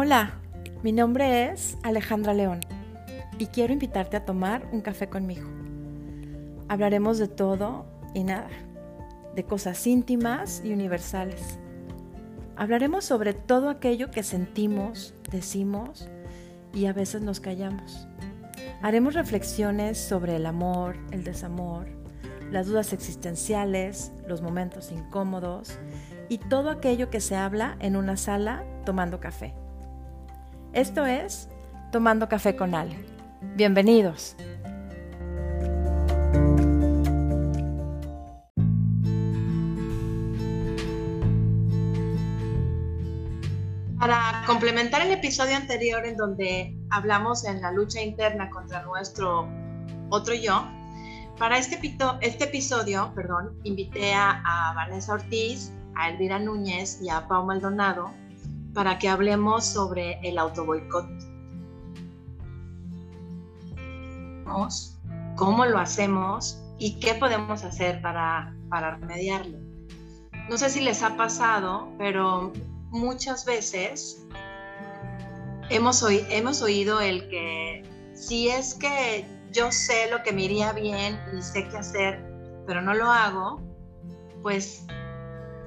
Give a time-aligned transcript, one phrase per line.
[0.00, 0.30] Hola,
[0.84, 2.60] mi nombre es Alejandra León
[3.36, 5.48] y quiero invitarte a tomar un café conmigo.
[6.68, 7.84] Hablaremos de todo
[8.14, 8.46] y nada,
[9.34, 11.58] de cosas íntimas y universales.
[12.54, 16.08] Hablaremos sobre todo aquello que sentimos, decimos
[16.72, 18.06] y a veces nos callamos.
[18.82, 21.88] Haremos reflexiones sobre el amor, el desamor,
[22.52, 25.76] las dudas existenciales, los momentos incómodos
[26.28, 29.54] y todo aquello que se habla en una sala tomando café.
[30.78, 31.48] Esto es
[31.90, 33.04] Tomando Café con Ale.
[33.56, 34.36] Bienvenidos.
[43.98, 49.48] Para complementar el episodio anterior en donde hablamos en la lucha interna contra nuestro
[50.10, 50.64] otro yo,
[51.40, 51.80] para este,
[52.20, 58.27] este episodio, perdón, invité a, a Vanessa Ortiz, a Elvira Núñez y a Pau Maldonado
[58.78, 61.08] para que hablemos sobre el autoboicot.
[65.34, 69.58] ¿Cómo lo hacemos y qué podemos hacer para, para remediarlo?
[70.48, 72.52] No sé si les ha pasado, pero
[72.90, 74.24] muchas veces
[75.70, 77.82] hemos, hemos oído el que
[78.14, 82.24] si es que yo sé lo que me iría bien y sé qué hacer,
[82.64, 83.60] pero no lo hago,
[84.40, 84.86] pues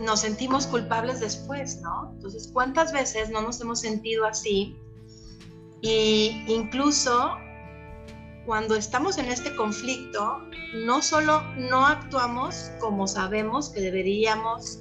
[0.01, 2.11] nos sentimos culpables después, ¿no?
[2.13, 4.75] Entonces, ¿cuántas veces no nos hemos sentido así?
[5.81, 7.37] Y incluso
[8.45, 10.39] cuando estamos en este conflicto,
[10.73, 14.79] no solo no actuamos como sabemos que deberíamos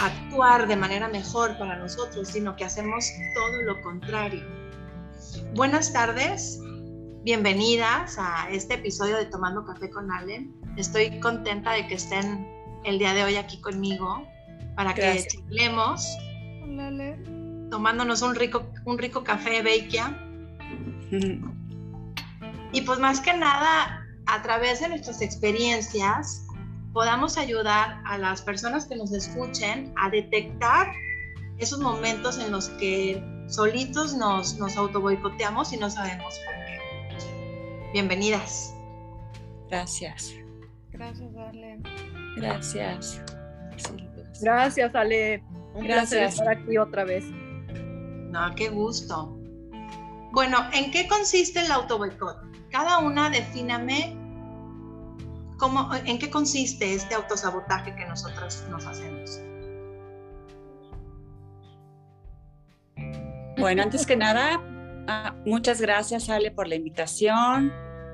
[0.00, 4.42] actuar de manera mejor para nosotros, sino que hacemos todo lo contrario.
[5.54, 6.60] Buenas tardes,
[7.22, 10.54] bienvenidas a este episodio de Tomando Café con Allen.
[10.76, 12.51] Estoy contenta de que estén
[12.84, 14.26] el día de hoy aquí conmigo
[14.76, 16.06] para que charlemos,
[17.70, 20.16] tomándonos un rico, un rico café Beikia.
[22.72, 26.46] y pues más que nada, a través de nuestras experiencias,
[26.92, 30.92] podamos ayudar a las personas que nos escuchen a detectar
[31.58, 36.80] esos momentos en los que solitos nos, nos autoboicoteamos y no sabemos por qué.
[37.92, 38.74] Bienvenidas.
[39.68, 40.41] Gracias.
[40.92, 41.82] Gracias, Arlen.
[42.36, 43.20] Gracias.
[44.40, 44.94] gracias.
[44.94, 45.42] Ale.
[45.74, 47.24] Un placer estar aquí otra vez.
[47.26, 49.38] No, qué gusto.
[50.32, 52.36] Bueno, ¿en qué consiste el autoboicot?
[52.70, 54.16] Cada una defíname
[55.58, 59.40] cómo, en qué consiste este autosabotaje que nosotros nos hacemos.
[63.58, 64.60] Bueno, antes que nada,
[65.06, 67.72] ah, muchas gracias Ale por la invitación.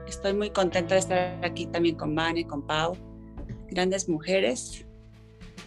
[0.08, 2.96] Estoy muy contenta de estar aquí también con Vane, con Pau
[3.70, 4.86] grandes mujeres.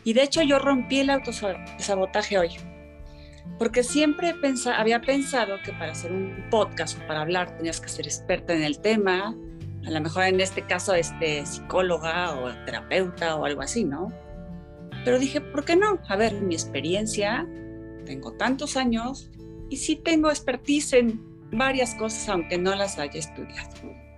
[0.03, 2.50] Y de hecho yo rompí el autosabotaje hoy,
[3.59, 4.34] porque siempre
[4.75, 8.63] había pensado que para hacer un podcast o para hablar tenías que ser experta en
[8.63, 9.35] el tema,
[9.85, 14.12] a lo mejor en este caso este, psicóloga o terapeuta o algo así, ¿no?
[15.06, 16.00] Pero dije, ¿por qué no?
[16.07, 17.47] A ver, mi experiencia,
[18.06, 19.30] tengo tantos años
[19.69, 24.10] y sí tengo expertise en varias cosas, aunque no las haya estudiado.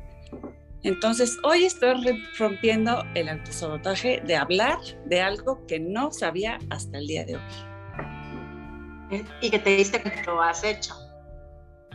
[0.84, 1.94] Entonces, hoy estoy
[2.38, 9.24] rompiendo el autosabotaje de hablar de algo que no sabía hasta el día de hoy.
[9.42, 10.94] Y que te diste que lo has hecho.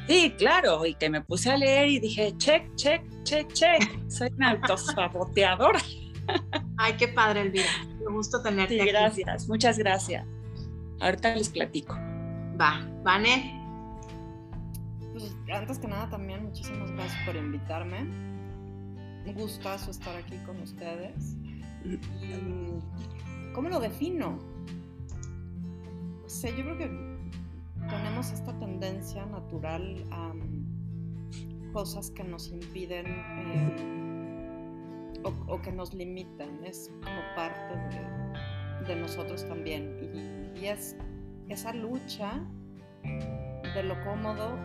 [0.06, 4.30] Sí, claro, y que me puse a leer y dije, check, check, check, check, soy
[4.36, 5.80] una autosaboteadora.
[6.78, 7.68] Ay, qué padre, Elvira.
[7.98, 8.90] Me gusto tenerte sí, aquí.
[8.90, 10.24] gracias, muchas gracias.
[11.00, 11.94] Ahorita les platico.
[12.58, 13.54] Va, Vane.
[15.12, 18.27] Pues antes que nada también muchísimas gracias por invitarme
[19.28, 21.36] un gustazo estar aquí con ustedes.
[23.54, 24.38] ¿Cómo lo defino?
[26.24, 27.18] O sea, yo creo que
[27.88, 30.32] tenemos esta tendencia natural a
[31.72, 33.76] cosas que nos impiden eh,
[35.22, 36.64] o, que nos limitan.
[36.64, 37.74] Es como parte
[38.86, 40.54] de, nosotros también.
[40.54, 40.96] Y, es
[41.48, 42.44] esa lucha
[43.02, 44.56] de lo cómodo,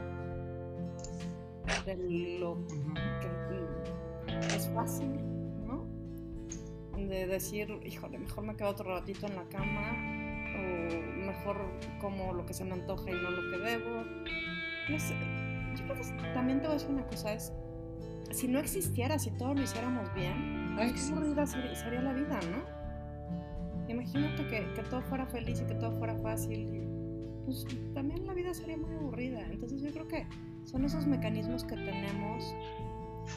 [1.86, 2.58] de lo
[4.56, 5.12] es fácil,
[5.66, 5.86] ¿no?
[6.98, 9.92] De decir, híjole, mejor me quedo otro ratito en la cama,
[10.56, 11.58] o mejor
[12.00, 14.04] como lo que se me antoja y no lo que debo.
[14.90, 15.16] No sé.
[15.76, 17.52] Yo creo que también te voy a decir una cosa, es,
[18.32, 22.84] si no existiera, si todos lo hiciéramos bien, qué aburrida sería, la vida, ¿no?
[23.88, 26.88] Imagínate que, que, todo fuera feliz y que todo fuera fácil,
[27.46, 29.42] pues también la vida sería muy aburrida.
[29.52, 30.26] Entonces yo creo que
[30.64, 32.56] son esos mecanismos que tenemos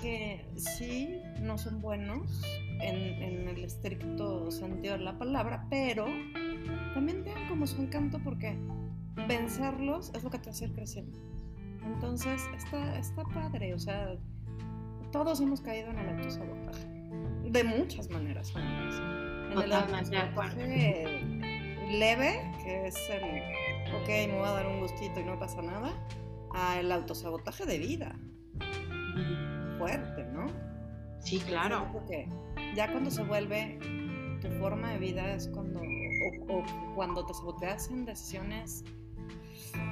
[0.02, 2.42] que sí no son buenos
[2.80, 6.06] en, el estricto sentido de la palabra, pero
[6.94, 8.56] también tienen como su encanto porque
[9.28, 11.18] vencerlos es lo que te hace ir creciendo.
[11.84, 14.16] Entonces, está, está padre, o sea,
[15.12, 16.86] todos hemos caído en el autosabotaje.
[17.50, 19.00] De muchas maneras, además.
[19.52, 21.22] En el autosabotaje
[21.90, 23.22] leve, que es el,
[23.94, 25.92] ok, me voy a dar un gustito y no pasa nada,
[26.52, 28.16] a el autosabotaje de vida.
[29.78, 30.46] Fuerte, ¿no?
[31.20, 31.88] Sí, claro.
[31.92, 32.28] Porque
[32.74, 33.78] ya cuando se vuelve
[34.40, 38.84] tu forma de vida es cuando, o, o cuando te saboteas en decisiones,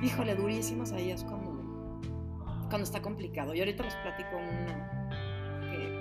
[0.02, 1.54] híjole, durísimas, ahí es cuando
[2.74, 3.54] cuando está complicado.
[3.54, 5.08] Y ahorita les platico una
[5.70, 6.00] que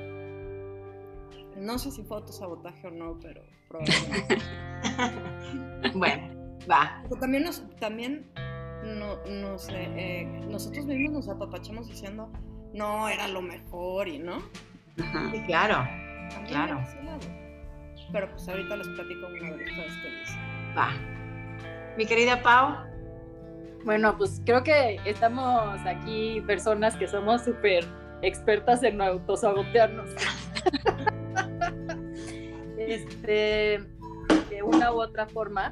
[1.58, 4.38] no sé si fue autosabotaje o no, pero probablemente.
[5.94, 7.04] bueno, va.
[7.20, 8.26] también nos, también
[8.84, 12.32] no, no sé, eh, nosotros mismos nos apapachamos diciendo,
[12.74, 14.42] no, era lo mejor y no.
[15.46, 15.88] Claro,
[16.48, 16.84] claro.
[18.12, 19.72] Pero pues ahorita les platico una de que.
[20.78, 20.92] Va.
[21.98, 22.76] Mi querida Pau,
[23.86, 27.86] bueno, pues creo que estamos aquí personas que somos súper
[28.22, 30.10] expertas en autosabotearnos.
[32.78, 33.84] este,
[34.50, 35.72] de una u otra forma.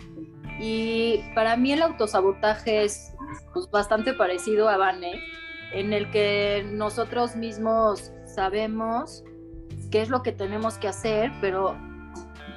[0.59, 3.13] Y para mí el autosabotaje es
[3.54, 5.19] pues, bastante parecido a Vane,
[5.73, 9.23] en el que nosotros mismos sabemos
[9.91, 11.75] qué es lo que tenemos que hacer, pero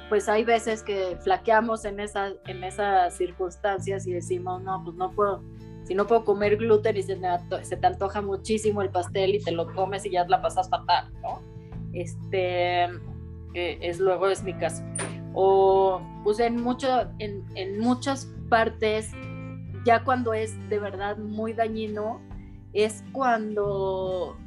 [0.09, 5.11] pues hay veces que flaqueamos en, esa, en esas circunstancias y decimos, no, pues no
[5.11, 5.43] puedo,
[5.83, 7.19] si no puedo comer gluten y se,
[7.63, 11.11] se te antoja muchísimo el pastel y te lo comes y ya la pasas fatal,
[11.21, 11.41] ¿no?
[11.93, 12.85] Este,
[13.53, 14.83] es luego es mi caso.
[15.33, 16.87] O pues en, mucho,
[17.19, 19.11] en, en muchas partes,
[19.85, 22.21] ya cuando es de verdad muy dañino,
[22.75, 24.37] es cuando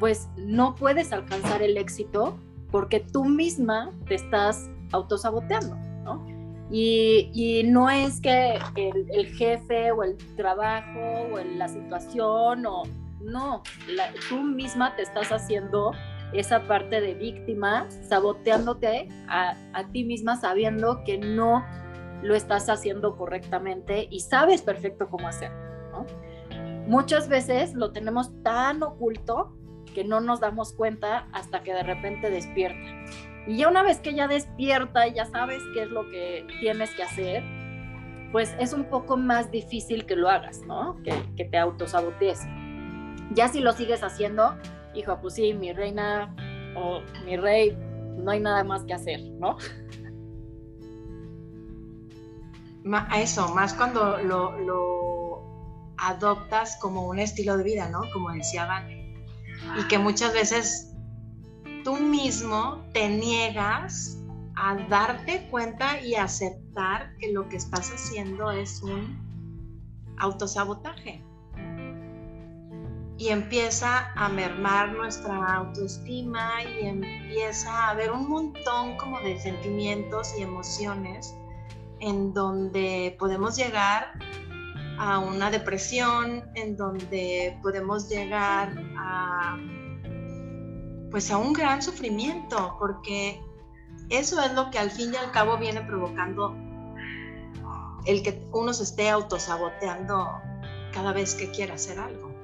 [0.00, 2.38] pues no puedes alcanzar el éxito
[2.70, 6.26] porque tú misma te estás autosaboteando, ¿no?
[6.70, 11.00] Y, no es que el, jefe o el trabajo
[11.32, 12.82] o la situación o
[13.20, 13.62] no,
[14.28, 15.92] tú misma te estás haciendo
[16.32, 21.64] esa parte de víctima, saboteándote a, a ti misma sabiendo que no
[22.22, 25.63] lo estás haciendo correctamente y sabes perfecto cómo hacerlo.
[26.86, 29.56] Muchas veces lo tenemos tan oculto
[29.94, 32.78] que no nos damos cuenta hasta que de repente despierta.
[33.46, 36.90] Y ya una vez que ya despierta y ya sabes qué es lo que tienes
[36.94, 37.42] que hacer,
[38.32, 41.00] pues es un poco más difícil que lo hagas, ¿no?
[41.04, 42.40] Que, que te autosabotees.
[43.32, 44.56] Ya si lo sigues haciendo,
[44.94, 46.34] hijo, pues sí, mi reina
[46.76, 47.76] o mi rey,
[48.16, 49.56] no hay nada más que hacer, ¿no?
[52.92, 55.03] A eso, más cuando lo, lo,
[55.98, 58.02] adoptas como un estilo de vida, ¿no?
[58.12, 58.88] Como decía Van.
[58.90, 60.92] Y que muchas veces
[61.84, 64.18] tú mismo te niegas
[64.56, 69.24] a darte cuenta y aceptar que lo que estás haciendo es un
[70.18, 71.22] autosabotaje.
[73.16, 80.34] Y empieza a mermar nuestra autoestima y empieza a haber un montón como de sentimientos
[80.38, 81.34] y emociones
[82.00, 84.18] en donde podemos llegar
[84.98, 89.56] a una depresión, en donde podemos llegar a
[91.10, 93.40] pues a un gran sufrimiento, porque
[94.10, 96.56] eso es lo que al fin y al cabo viene provocando
[98.04, 100.40] el que uno se esté autosaboteando
[100.92, 102.34] cada vez que quiera hacer algo.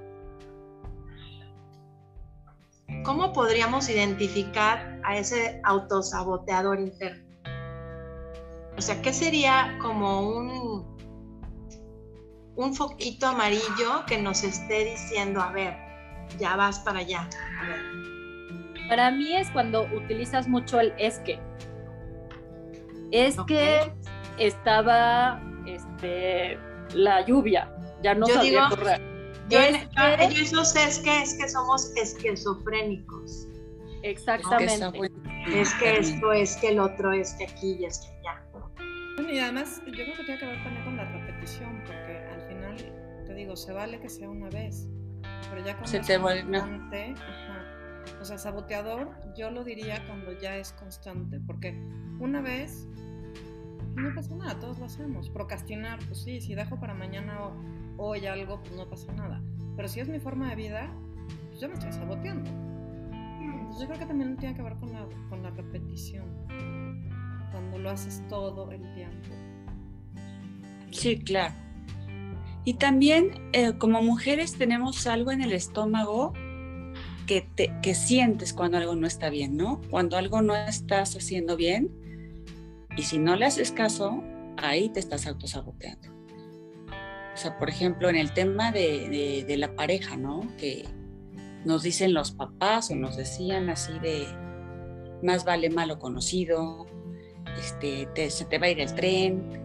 [3.05, 7.25] ¿Cómo podríamos identificar a ese autosaboteador interno?
[8.77, 10.97] O sea, ¿qué sería como un,
[12.61, 15.77] un foquito amarillo que nos esté diciendo, a ver,
[16.39, 17.29] ya vas para allá?
[17.61, 18.11] A ver,
[18.91, 21.39] para mí es cuando utilizas mucho el es que.
[23.13, 23.93] Es que
[24.37, 26.59] estaba este,
[26.95, 29.01] la lluvia, ya no sabía correr.
[29.49, 33.47] Yo, es que, esos es que es que somos esquizofrénicos.
[34.03, 35.11] Exactamente.
[35.49, 39.33] Es que esto, es que el otro, es que aquí y es que allá.
[39.33, 41.80] y además yo creo que tiene que ver también con la repetición,
[43.41, 44.89] digo, se vale que sea una vez,
[45.51, 46.61] pero ya cuando se te vuelve
[48.21, 51.73] o sea, saboteador yo lo diría cuando ya es constante, porque
[52.19, 52.87] una vez
[53.95, 55.31] no pasa nada, todos lo hacemos.
[55.31, 57.55] Procrastinar, pues sí, si dejo para mañana o
[57.97, 59.43] hoy algo, pues no pasa nada.
[59.77, 60.91] Pero si es mi forma de vida,
[61.49, 62.51] pues yo me estoy saboteando.
[63.11, 66.27] Entonces yo creo que también tiene que ver con la, con la repetición,
[67.53, 69.29] cuando lo haces todo el tiempo.
[70.91, 71.55] Sí, claro.
[72.65, 76.33] Y también eh, como mujeres tenemos algo en el estómago
[77.27, 79.81] que, sientes cuando algo no está bien, ¿no?
[79.91, 81.91] Cuando algo no estás haciendo bien
[82.97, 84.23] y si no le haces caso,
[84.57, 86.09] ahí te estás autosaboteando.
[87.33, 90.41] O sea, por ejemplo, en el tema de, la pareja, ¿no?
[90.59, 90.85] Que
[91.65, 94.27] nos dicen los papás o nos decían así de
[95.23, 96.87] más vale malo conocido,
[97.59, 99.60] este, se te va a ir el tren,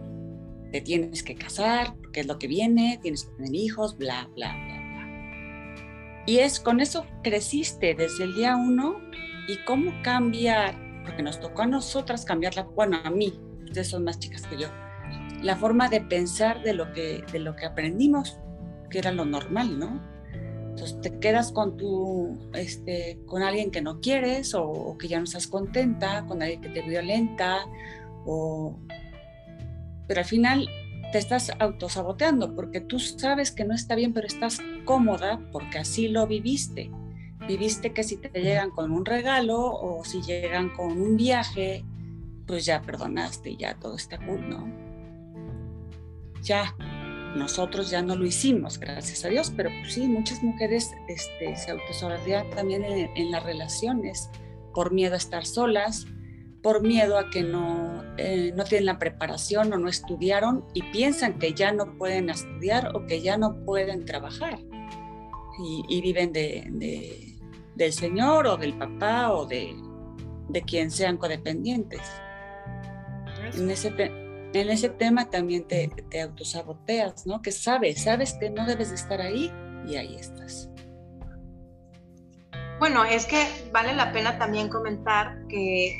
[0.76, 4.52] te tienes que casar, porque es lo que viene, tienes que tener hijos, bla, bla,
[4.52, 6.24] bla, bla.
[6.26, 9.00] Y es con eso creciste desde el día uno
[9.48, 14.18] y cómo cambiar, porque nos tocó a nosotras cambiarla, bueno, a mí, ustedes son más
[14.18, 14.66] chicas que yo,
[15.42, 18.38] la forma de pensar de lo que, de lo que aprendimos,
[18.90, 20.02] que era lo normal, ¿no?
[20.68, 25.24] Entonces te quedas con tu, este, con alguien que no quieres o, que ya no
[25.24, 27.64] estás contenta, con alguien que te violenta,
[28.26, 28.78] o...
[30.06, 30.68] pero al final
[31.12, 36.08] te estás autosaboteando porque tú sabes que no está bien, pero estás cómoda porque así
[36.08, 36.90] lo viviste.
[37.46, 41.84] Viviste que si te llegan con un regalo o si llegan con un viaje,
[42.46, 44.68] pues ya perdonaste y ya todo está cool, ¿no?
[46.42, 46.74] Ya,
[47.36, 51.70] nosotros ya no lo hicimos, gracias a Dios, pero pues sí, muchas mujeres este, se
[51.70, 54.30] autosabotean también en, las relaciones
[54.74, 56.06] por miedo a estar solas,
[56.66, 61.38] por miedo a que no, eh, no tienen la preparación o no estudiaron y piensan
[61.38, 64.58] que ya no pueden estudiar o que ya no pueden trabajar
[65.88, 67.38] y, viven de,
[67.76, 69.76] del Señor o del papá o de,
[70.48, 72.00] de quien sean codependientes.
[73.54, 77.42] En ese, en ese tema también te, te autosaboteas, ¿no?
[77.42, 79.52] Que sabes, sabes que no debes de estar ahí
[79.86, 80.68] y ahí estás.
[82.80, 85.96] Bueno, es que vale la pena también comentar que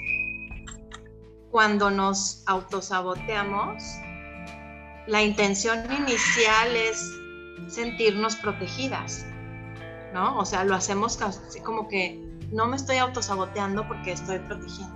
[1.56, 3.82] cuando nos autosaboteamos,
[5.06, 7.18] la intención inicial es
[7.68, 9.24] sentirnos protegidas,
[10.12, 10.36] ¿no?
[10.36, 11.18] O sea, lo hacemos
[11.64, 12.22] como que
[12.52, 14.94] no me estoy autosaboteando porque estoy protegiendo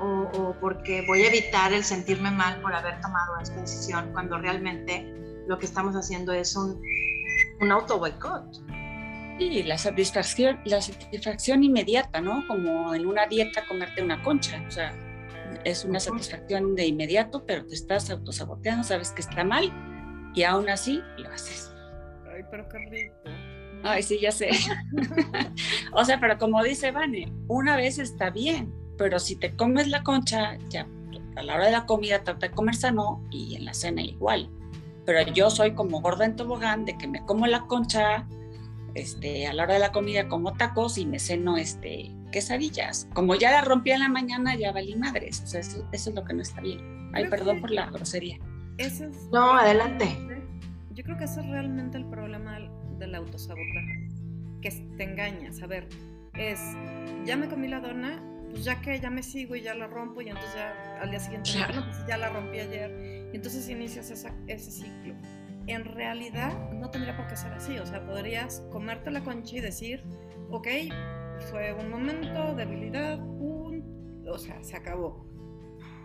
[0.00, 5.14] o, porque voy a evitar el sentirme mal por haber tomado esta decisión, cuando realmente
[5.46, 6.80] lo que estamos haciendo es un,
[7.60, 8.46] un auto boicot.
[9.38, 12.46] Y la satisfacción, la satisfacción inmediata, ¿no?
[12.48, 14.94] Como en una dieta comerte una concha, o sea,
[15.64, 19.72] es una satisfacción de inmediato, pero te estás autosaboteando, sabes que está mal
[20.34, 21.72] y aún así lo haces.
[22.32, 23.14] Ay, pero qué rico.
[23.84, 24.50] Ay, sí, ya sé.
[25.92, 30.02] o sea, pero como dice Vane, una vez está bien, pero si te comes la
[30.02, 30.86] concha, ya
[31.36, 34.50] a la hora de la comida trata de comer sano y en la cena igual.
[35.04, 38.26] Pero yo soy como gorda en tobogán de que me como la concha,
[38.94, 43.06] este, a la hora de la comida como tacos y me ceno este, quesadillas.
[43.14, 45.40] Como ya la rompí en la mañana, ya valí madres.
[45.44, 47.10] O sea, eso, es lo que no está bien.
[47.14, 48.38] Ay, perdón por la grosería.
[49.30, 50.18] no, adelante.
[50.90, 52.58] Yo creo que ese es realmente el problema
[52.98, 54.08] del autosabotaje.
[54.60, 55.62] Que te engañas.
[55.62, 55.88] A ver,
[56.34, 56.60] es,
[57.24, 58.20] ya me comí la dona,
[58.50, 61.20] pues ya que ya me sigo y ya la rompo y entonces ya al día
[61.20, 64.10] siguiente, pues ya la rompí ayer y entonces inicias
[64.46, 65.14] ese ciclo.
[65.66, 69.60] En realidad no tendría por qué ser así, o sea, podrías comerte la concha y
[69.60, 70.04] decir,
[70.50, 70.66] ok,
[71.50, 75.26] fue un momento, debilidad, un, o sea, se acabó.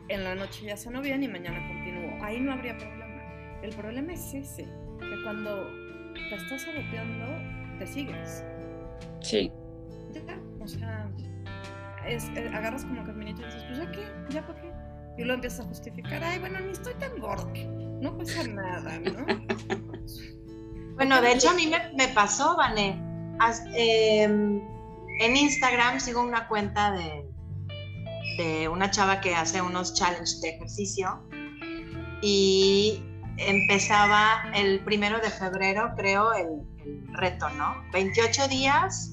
[0.09, 2.23] En la noche ya cenó bien y mañana continúo.
[2.23, 3.21] Ahí no habría problema.
[3.61, 5.67] El problema es ese, que cuando
[6.13, 7.25] te estás saboteando,
[7.79, 8.43] te sigues.
[9.21, 9.51] Sí.
[10.13, 11.09] Ya, o sea,
[12.07, 14.71] eh, agarras como caminito y dices, pues ya qué, ya para qué.
[15.17, 17.51] Y lo empiezas a justificar, ay, bueno, ni estoy tan gordo,
[18.01, 19.25] no pasa nada, ¿no?
[20.95, 23.01] bueno, de hecho a mí me, pasó, Vané.
[23.73, 24.61] Em,
[25.19, 27.25] en Instagram sigo una cuenta de,
[28.37, 31.23] de una chava que hace unos challenges de ejercicio
[32.21, 33.03] y
[33.37, 37.75] empezaba el primero de febrero, creo, el, el reto, ¿no?
[37.93, 39.11] 28 días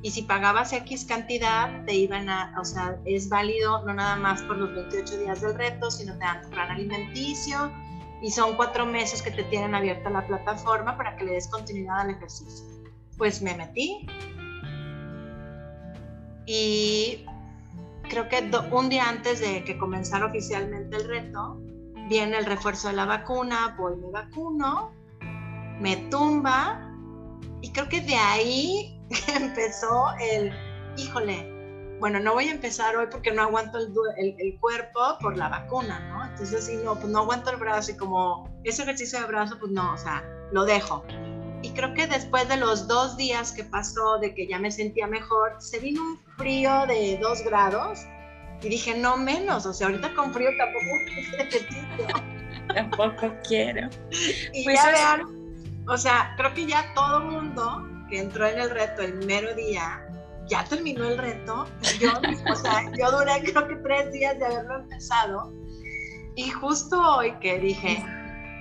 [0.00, 4.42] y si pagabas X cantidad, te iban a, o sea, es válido no nada más
[4.42, 7.72] por los 28 días del reto, sino te dan tu plan alimenticio
[8.22, 12.00] y son cuatro meses que te tienen abierta la plataforma para que le des continuidad
[12.00, 12.64] al ejercicio.
[13.16, 14.06] Pues me metí
[16.50, 17.26] y
[18.08, 21.60] creo que un día antes de que comenzara oficialmente el reto,
[22.08, 24.90] viene el refuerzo de la vacuna, voy me vacuno,
[25.78, 26.90] me tumba
[27.60, 30.50] y creo que de ahí empezó el,
[30.96, 31.54] híjole,
[32.00, 36.00] bueno, no voy a empezar hoy porque no aguanto el, el, cuerpo por la vacuna,
[36.08, 36.30] ¿no?
[36.30, 39.70] Entonces, si no, pues no aguanto el brazo y como ese ejercicio de brazo, pues
[39.72, 41.04] no, o sea, lo dejo.
[41.62, 45.06] Y creo que después de los dos días que pasó, de que ya me sentía
[45.06, 48.00] mejor, se vino un frío de dos grados
[48.62, 52.24] y dije, no menos, o sea, ahorita con frío tampoco
[52.74, 53.88] tampoco quiero.
[54.52, 55.22] Y pues ya vean,
[55.88, 60.04] o sea, creo que ya todo mundo que entró en el reto el mero día,
[60.48, 61.66] ya terminó el reto.
[62.00, 62.12] Yo,
[62.50, 65.52] o sea, yo duré creo que tres días de haberlo empezado.
[66.34, 68.04] Y justo hoy que dije,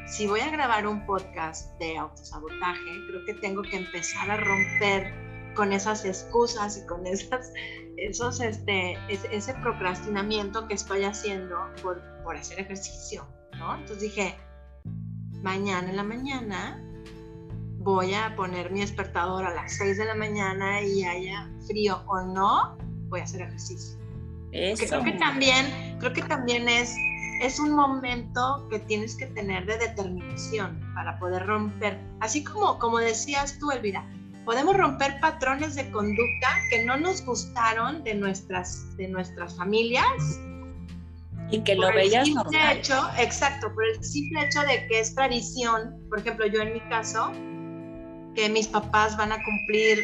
[0.07, 5.13] si voy a grabar un podcast de autosabotaje, creo que tengo que empezar a romper
[5.53, 7.51] con esas excusas y con esas,
[7.97, 13.75] esos, este, ese procrastinamiento que estoy haciendo por, por hacer ejercicio, ¿no?
[13.75, 14.37] Entonces dije,
[15.41, 16.83] mañana en la mañana
[17.79, 22.21] voy a poner mi despertador a las 6 de la mañana y haya frío o
[22.21, 22.77] no,
[23.09, 23.97] voy a hacer ejercicio.
[24.51, 26.95] Creo que también, creo que también es,
[27.41, 31.99] es un momento que tienes que tener de determinación para poder romper.
[32.19, 34.05] Así como, como decías tú, Elvira,
[34.45, 40.39] podemos romper patrones de conducta que no nos gustaron de nuestras, de nuestras familias.
[41.51, 42.77] Y que lo veías normal.
[42.77, 46.81] hecho, exacto, por el simple hecho de que es tradición, por ejemplo, yo en mi
[46.89, 47.31] caso,
[48.35, 49.99] que mis papás van a cumplir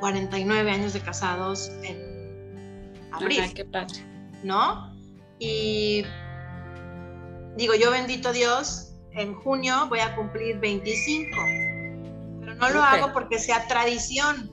[0.00, 3.52] 49 años de casados en abril.
[3.54, 4.04] qué padre.
[4.42, 4.89] ¿No?
[5.40, 6.04] Y
[7.56, 11.30] digo, yo bendito Dios, en junio voy a cumplir 25.
[12.40, 14.50] Pero no lo hago porque sea tradición,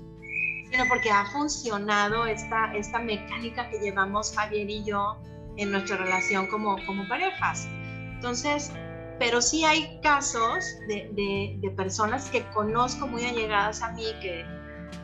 [0.71, 5.17] sino porque ha funcionado esta, esta mecánica que llevamos Javier y yo
[5.57, 7.67] en nuestra relación como, como parejas.
[8.15, 8.71] Entonces,
[9.19, 14.45] pero sí hay casos de, de, personas que conozco muy allegadas a mí que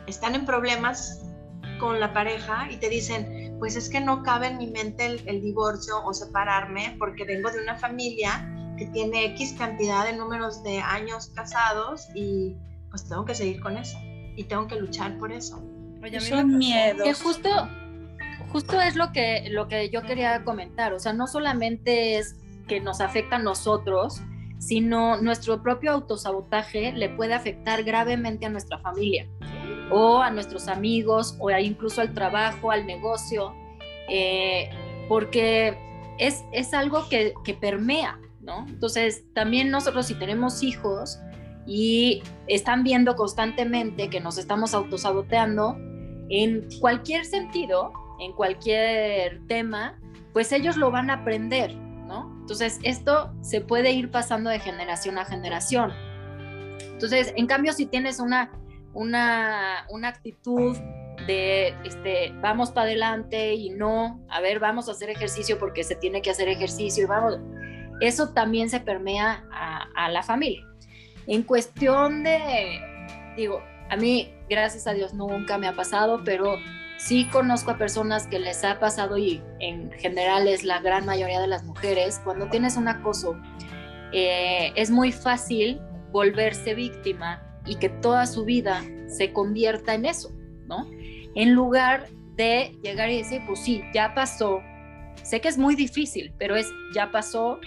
[0.06, 1.20] están en problemas
[1.78, 5.22] con la pareja y te dicen, pues es que no cabe en mi mente el,
[5.26, 10.62] el, divorcio o separarme porque vengo de una familia que tiene X cantidad de números
[10.62, 12.56] de años casados y
[12.90, 13.98] pues tengo que seguir con eso
[14.36, 15.62] y tengo que luchar por eso.
[16.02, 17.02] Oye, Son miedos.
[17.02, 17.48] Que justo,
[18.52, 22.80] justo es lo que, lo que yo quería comentar, o sea, no solamente es que
[22.80, 24.20] nos afecta a nosotros,
[24.58, 29.28] sino nuestro propio autosabotaje le puede afectar gravemente a nuestra familia
[29.90, 33.54] o a nuestros amigos o incluso al trabajo, al negocio,
[34.08, 34.70] eh,
[35.08, 35.78] porque
[36.18, 38.66] es, es algo que, que, permea, ¿no?
[38.68, 41.18] Entonces, también nosotros si tenemos hijos
[41.66, 45.76] y están viendo constantemente que nos estamos autosaboteando
[46.28, 49.98] en cualquier sentido, en cualquier tema,
[50.32, 51.74] pues ellos lo van a aprender,
[52.44, 55.94] entonces, esto se puede ir pasando de generación a generación.
[56.92, 58.52] Entonces, en cambio, si tienes una,
[58.94, 60.76] una, una actitud
[61.26, 65.94] de este, vamos para adelante y no, a ver, vamos a hacer ejercicio porque se
[65.94, 67.38] tiene que hacer ejercicio y vamos,
[68.00, 70.66] eso también se permea a, la familia.
[71.26, 72.80] En cuestión de,
[73.36, 76.56] digo, a mí, gracias a Dios, nunca me ha pasado, pero
[76.96, 81.40] Sí conozco a personas que les ha pasado y en general es la gran mayoría
[81.40, 83.36] de las mujeres, cuando tienes un acoso,
[84.12, 85.80] eh, es muy fácil
[86.12, 90.30] volverse víctima y que toda su vida se convierta en eso,
[90.66, 90.88] ¿no?
[91.34, 94.60] En lugar de llegar y decir, pues sí, ya pasó,
[95.22, 97.60] sé que es muy difícil, pero es, ya pasó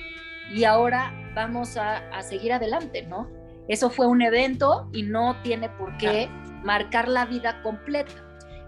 [0.53, 3.29] y ahora vamos a, a seguir adelante, ¿no?
[3.67, 6.29] Eso fue un evento y no tiene por qué
[6.63, 8.27] marcar la vida completa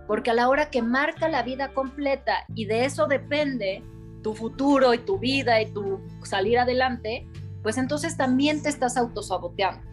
[0.09, 3.83] porque a la hora que marca la vida completa y de eso depende
[4.23, 7.27] tu futuro y tu vida y tu salir adelante,
[7.61, 9.87] pues entonces también te estás autosaboteando.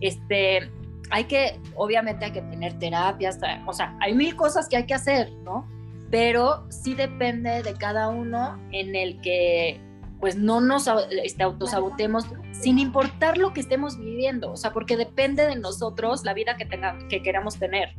[0.00, 0.70] Este,
[1.10, 4.94] hay que, obviamente hay que tener terapias, o sea, hay mil cosas que hay que
[4.94, 5.68] hacer, ¿no?
[6.10, 9.80] Pero sí depende de cada uno en el que
[10.20, 10.86] pues no nos
[11.24, 16.34] este, autosabotemos sin importar lo que estemos viviendo, o sea, porque depende de nosotros la
[16.34, 17.94] vida que, tenga, que queramos tener.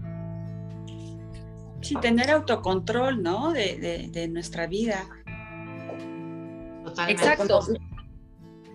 [1.82, 3.52] Sí, tener autocontrol, ¿no?
[3.52, 5.04] De, de, nuestra vida.
[6.86, 7.24] Totalmente.
[7.24, 7.62] Exacto.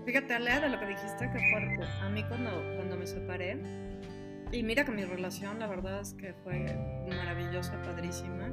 [0.07, 3.59] Fíjate, Alea, de lo que dijiste, que fue a mí cuando, cuando me separé,
[4.53, 6.65] y mira que mi relación, la verdad es que fue
[7.09, 8.53] maravillosa, padrísima,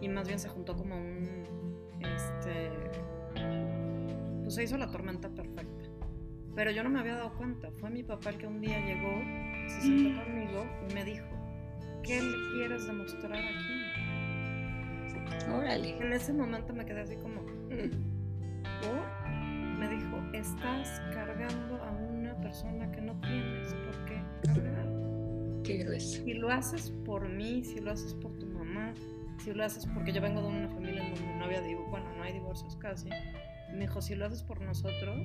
[0.00, 2.70] y más bien se juntó como un, este,
[4.44, 5.84] pues se hizo la tormenta perfecta.
[6.54, 9.20] Pero yo no me había dado cuenta, fue mi papá el que un día llegó,
[9.66, 11.26] se sentó conmigo y me dijo,
[12.04, 13.82] ¿qué le quieres demostrar aquí?
[15.50, 15.98] Órale.
[15.98, 18.22] En ese momento me quedé así como, mm".
[19.82, 24.86] Me dijo, estás cargando a una persona que no tienes por qué cargar.
[25.64, 26.22] Qué grueso.
[26.22, 28.94] Si lo haces por mí, si lo haces por tu mamá,
[29.38, 32.22] si lo haces porque yo vengo de una familia en donde no había bueno, no
[32.22, 33.08] hay divorcios casi.
[33.72, 35.18] Me dijo, si lo haces por nosotros,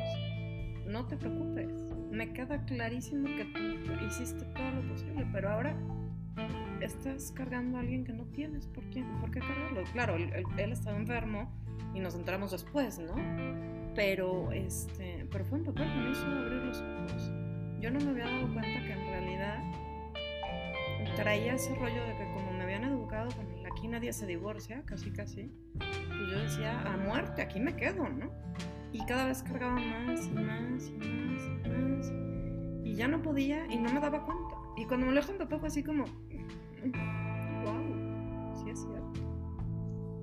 [0.87, 1.69] no te preocupes.
[2.09, 5.77] Me queda clarísimo que tú hiciste todo lo posible, pero ahora
[6.81, 9.83] estás cargando a alguien que no tienes por qué, por qué cargarlo.
[9.93, 11.47] Claro, él, estaba enfermo
[11.93, 13.76] y nos entramos después, ¿no?
[13.97, 17.31] Pero, este, pero fue un papel que me hizo abrir los ojos.
[17.81, 19.60] Yo no me había dado cuenta que en realidad
[21.17, 25.12] traía ese rollo de que como me habían educado con aquí nadie se divorcia, casi
[25.12, 28.31] casi, pues yo decía, a muerte, aquí me quedo, ¿no?
[28.91, 32.12] y cada vez cargaba más y más y más y más.
[32.83, 34.55] Y ya no podía y no me daba cuenta.
[34.75, 36.05] Y cuando me lo dejó mi papá fue así como,
[37.65, 39.21] wow, sí es cierto.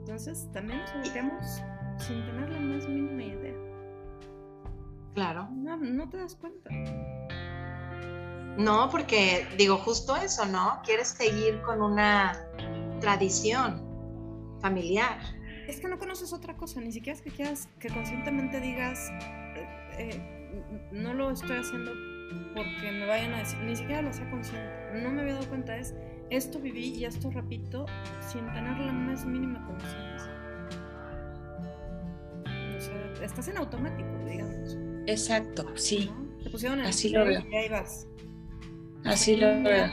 [0.01, 1.63] Entonces también nos ubicamos
[1.99, 3.64] sin tener la más mínima idea.
[5.15, 5.49] Claro.
[5.53, 6.71] No, no te das cuenta.
[8.57, 10.81] No, porque digo justo eso, ¿no?
[10.85, 12.47] Quieres seguir con una
[13.01, 13.83] tradición
[14.61, 15.19] familiar.
[15.67, 19.11] Es que no conoces otra cosa, ni siquiera es que quieras que conscientemente digas,
[19.57, 19.67] eh,
[19.99, 21.91] eh, no lo estoy haciendo
[22.55, 25.77] porque me vayan a decir, ni siquiera lo sé consciente, no me había dado cuenta,
[25.77, 25.95] es
[26.31, 27.87] esto viví y esto repito
[28.21, 30.31] sin tener la más mínima conciencia.
[32.77, 34.84] O sea, estás en automático, digamos.
[35.07, 36.11] Exacto, sí.
[36.43, 37.41] Te pusieron en Así el lo veo.
[37.51, 38.07] y ahí vas.
[39.05, 39.91] Así lo veo.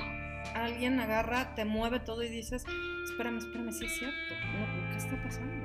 [0.56, 2.64] Alguien agarra, te mueve todo y dices,
[3.10, 4.16] espérame, espérame, sí es cierto.
[4.60, 5.62] No, ¿Qué está pasando?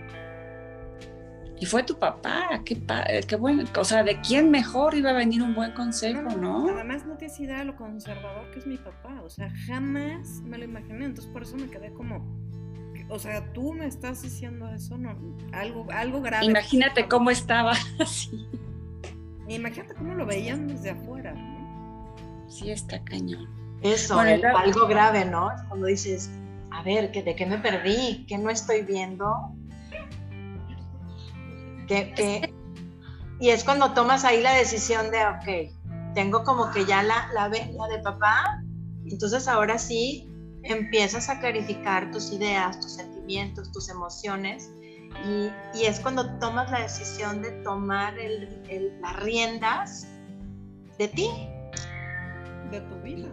[1.59, 3.65] Y fue tu papá, qué, pa- eh, qué bueno.
[3.79, 6.69] O sea, ¿de quién mejor iba a venir un buen consejo, no?
[6.69, 9.23] Además, no tienes idea de lo conservador que es mi papá.
[9.23, 11.07] O sea, jamás me lo imaginé.
[11.07, 12.23] Entonces, por eso me quedé como.
[13.09, 15.17] O sea, tú me estás diciendo eso, no,
[15.53, 16.45] algo, algo grave.
[16.45, 18.47] Imagínate cómo estaba así.
[19.49, 21.33] Imagínate cómo lo veían desde afuera.
[21.35, 22.15] ¿no?
[22.49, 23.49] Sí, está cañón.
[23.83, 24.59] Eso, Bueno, el- claro.
[24.59, 25.51] algo grave, ¿no?
[25.53, 26.31] Es Cuando dices,
[26.71, 28.25] a ver, ¿qué- ¿de qué me perdí?
[28.27, 29.53] ¿Qué no estoy viendo?
[31.87, 32.55] ¿Qué, qué?
[33.39, 37.49] Y es cuando tomas ahí la decisión de, ok, tengo como que ya la, la,
[37.49, 38.63] la de papá,
[39.05, 40.29] entonces ahora sí
[40.63, 44.71] empiezas a clarificar tus ideas, tus sentimientos, tus emociones,
[45.25, 50.09] y, y es cuando tomas la decisión de tomar el- el- las riendas
[50.99, 51.29] de ti,
[52.71, 53.29] De tu vida.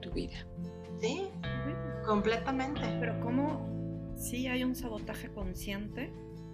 [0.00, 0.36] Tu vida.
[1.00, 1.28] ¿sí?
[1.66, 2.02] vida.
[2.06, 2.80] Completamente.
[3.00, 6.10] Pero cómo sí hay un sabotaje consciente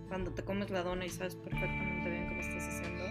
[0.09, 3.03] cuando te comes la dona y sabes perfectamente bien lo estás haciendo,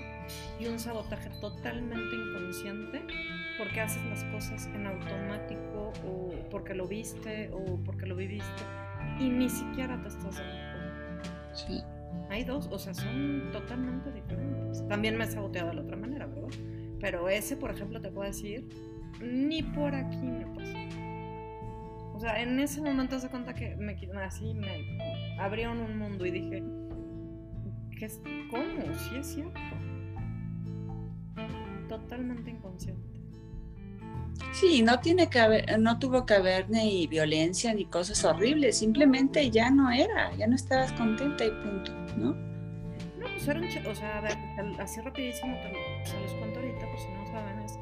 [0.60, 3.02] y un sabotaje totalmente inconsciente
[3.58, 8.64] porque haces las cosas en automático o porque lo viste o porque lo viviste
[9.20, 10.75] y ni siquiera te estás dando cuenta.
[11.56, 11.82] Sí.
[12.30, 14.88] Hay dos, o sea, son totalmente diferentes.
[14.88, 16.50] También me he saboteado de la otra manera, ¿verdad?
[17.00, 18.68] Pero ese, por ejemplo, te puedo decir,
[19.22, 20.78] ni por aquí me pasó.
[22.14, 26.32] O sea, en ese momento se cuenta que me así me abrieron un mundo y
[26.32, 26.64] dije,
[27.98, 28.94] ¿qué es, ¿cómo?
[28.96, 29.60] Sí es cierto.
[31.90, 33.15] Totalmente inconsciente.
[34.60, 39.50] Sí, no tiene que haber, no tuvo que haber ni violencia ni cosas horribles, simplemente
[39.52, 42.34] ya no era, ya no estabas contenta y punto, ¿no?
[43.20, 44.38] No, pues era un o sea, a ver,
[44.80, 45.58] así rapidísimo
[46.06, 47.78] se los cuento ahorita por si no saben, es,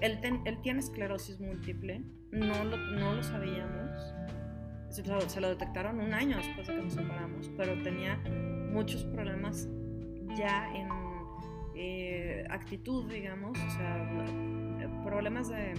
[0.00, 2.02] él, ten- él tiene esclerosis múltiple,
[2.32, 4.14] no lo, no lo sabíamos,
[4.88, 8.16] se lo, se lo detectaron un año después de que nos separamos, pero tenía
[8.72, 9.68] muchos problemas
[10.36, 10.88] ya en
[11.74, 13.96] eh, actitud, digamos, o sea,
[14.80, 15.74] eh, problemas de,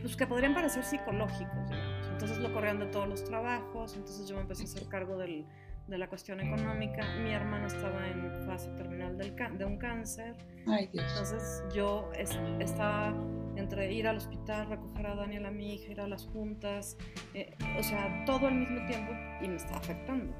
[0.00, 2.08] pues que podrían parecer psicológicos, digamos.
[2.08, 5.46] Entonces lo corrían de todos los trabajos, entonces yo me empecé a hacer cargo del,
[5.88, 7.02] de la cuestión económica.
[7.22, 10.34] Mi hermano estaba en fase terminal del de un cáncer.
[10.66, 11.04] Ay, Dios.
[11.10, 13.14] Entonces yo es- estaba
[13.56, 16.96] entre ir al hospital, recoger a Daniel, a mi hija, ir a las juntas,
[17.34, 20.34] eh, o sea, todo al mismo tiempo y me estaba afectando.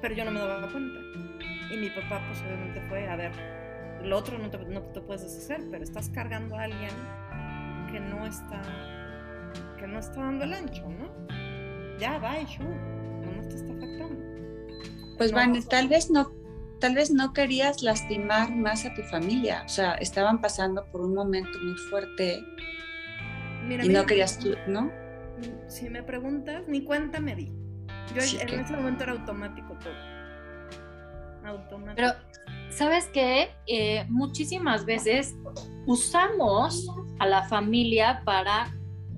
[0.00, 0.98] Pero yo no me daba cuenta.
[1.72, 3.30] Y mi papá pues obviamente fue, a ver,
[4.02, 6.90] lo otro no te, no te puedes deshacer, pero estás cargando a alguien
[7.96, 8.60] que no está,
[9.78, 11.08] que no está dando el ancho, ¿no?
[11.98, 12.46] Ya, va, y
[13.36, 14.22] no te está afectando.
[15.16, 16.30] Pues No, sea, tal vez no,
[16.78, 21.14] tal vez no querías lastimar más a tu familia, o sea, estaban pasando por un
[21.14, 22.42] momento muy fuerte
[23.66, 24.90] mira, y mira, no querías tú, ¿no?
[25.66, 27.50] Si me preguntas, ni cuenta me di.
[28.14, 29.94] Yo Sí, en que- ese momento era automático todo.
[31.46, 31.94] Automático.
[31.96, 32.12] Pero,
[32.70, 33.50] ¿sabes qué?
[33.66, 35.34] Eh, muchísimas veces
[35.86, 38.74] usamos a la familia para,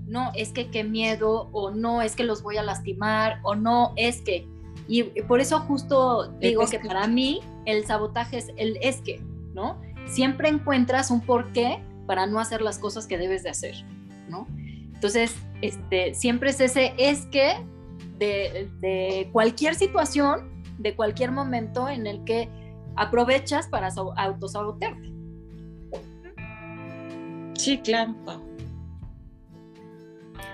[0.06, 3.92] no, es que qué miedo, o no, es que los voy a lastimar, o no,
[3.96, 4.46] es que.
[4.86, 9.02] Y por eso justo digo Es que que- para mí el sabotaje es el es
[9.02, 9.20] que,
[9.54, 9.78] ¿no?
[10.06, 13.74] Siempre encuentras un porqué para no hacer las cosas que debes de hacer,
[14.30, 14.46] ¿no?
[14.94, 17.52] Entonces, este, siempre es ese es que
[18.18, 22.48] de, de cualquier situación, de cualquier momento en el que
[23.02, 25.12] aprovechas para autosabotearte.
[27.56, 28.14] Sí, claro.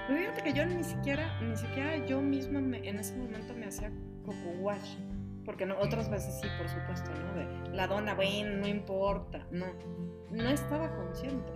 [0.08, 3.66] Pero fíjate que yo ni siquiera, ni siquiera yo misma me- en ese momento me
[3.66, 3.90] hacía
[4.24, 4.96] coco wash.
[5.44, 7.34] Porque no, otras veces sí, por supuesto, ¿no?
[7.34, 9.46] De la dona, bueno, no importa.
[9.50, 9.66] No,
[10.30, 11.52] no estaba consciente.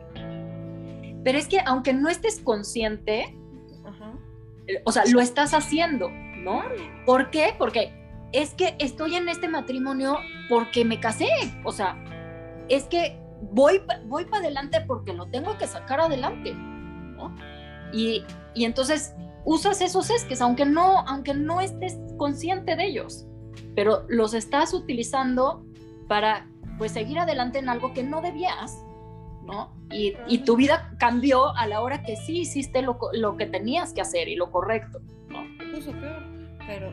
[1.24, 3.34] Pero es que aunque no estés consciente,
[3.86, 4.12] Ajá.
[4.66, 6.62] eh, o sea, lo estás haciendo, ¿no?
[7.06, 7.54] ¿Por qué?
[7.58, 7.97] Porque
[8.32, 11.28] es que estoy en este matrimonio porque me casé,
[11.64, 11.96] o sea,
[12.68, 13.18] es que
[13.52, 17.34] voy, voy para adelante porque lo tengo que sacar adelante, ¿no?
[17.92, 19.14] Y, y entonces
[19.44, 23.26] usas esos esques, aunque no, aunque no estés consciente de ellos,
[23.74, 25.64] pero los estás utilizando
[26.06, 28.78] para pues seguir adelante en algo que no debías,
[29.44, 29.72] ¿no?
[29.90, 33.94] Y, y tu vida cambió a la hora que sí hiciste lo, lo que tenías
[33.94, 35.44] que hacer y lo correcto, ¿no?
[35.58, 36.37] Peor,
[36.68, 36.92] pero...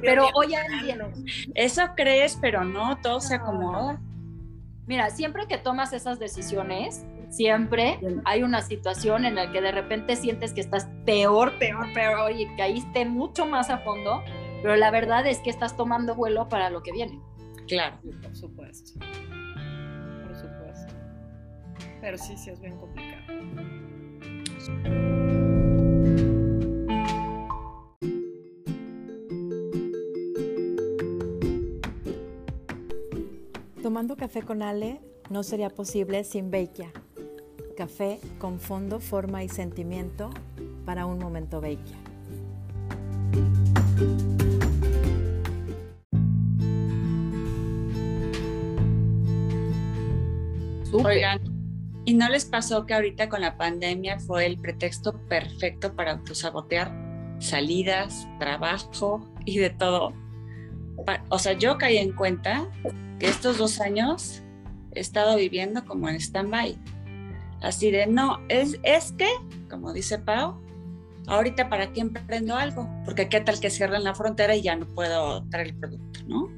[0.00, 0.96] pero hoy en día...
[1.54, 4.00] Eso crees, pero no, todo se acomoda.
[4.86, 10.16] Mira, siempre que tomas esas decisiones, siempre hay una situación en la que de repente
[10.16, 14.22] sientes que estás peor, peor, peor y caíste mucho más a fondo,
[14.62, 17.20] pero la verdad es que estás tomando vuelo para lo que viene.
[17.66, 17.98] Claro.
[18.22, 19.00] Por supuesto.
[19.00, 20.94] Por supuesto.
[22.00, 23.24] Pero sí, sí es bien complicado.
[33.84, 36.90] Tomando café con Ale no sería posible sin Beikia.
[37.76, 40.30] Café con fondo, forma y sentimiento
[40.86, 41.98] para un momento Beikia.
[50.94, 51.40] Oigan,
[52.06, 56.90] ¿y no les pasó que ahorita con la pandemia fue el pretexto perfecto para autosabotear
[57.38, 60.14] salidas, trabajo y de todo?
[61.28, 62.66] O sea, yo caí en cuenta
[63.24, 64.42] estos dos años
[64.92, 66.78] he estado viviendo como en stand-by.
[67.62, 69.28] Así de, no, es, es que,
[69.70, 70.60] como dice Pau,
[71.26, 74.86] ahorita para qué emprendo algo, porque qué tal que cierren la frontera y ya no
[74.86, 76.48] puedo traer el producto, ¿no?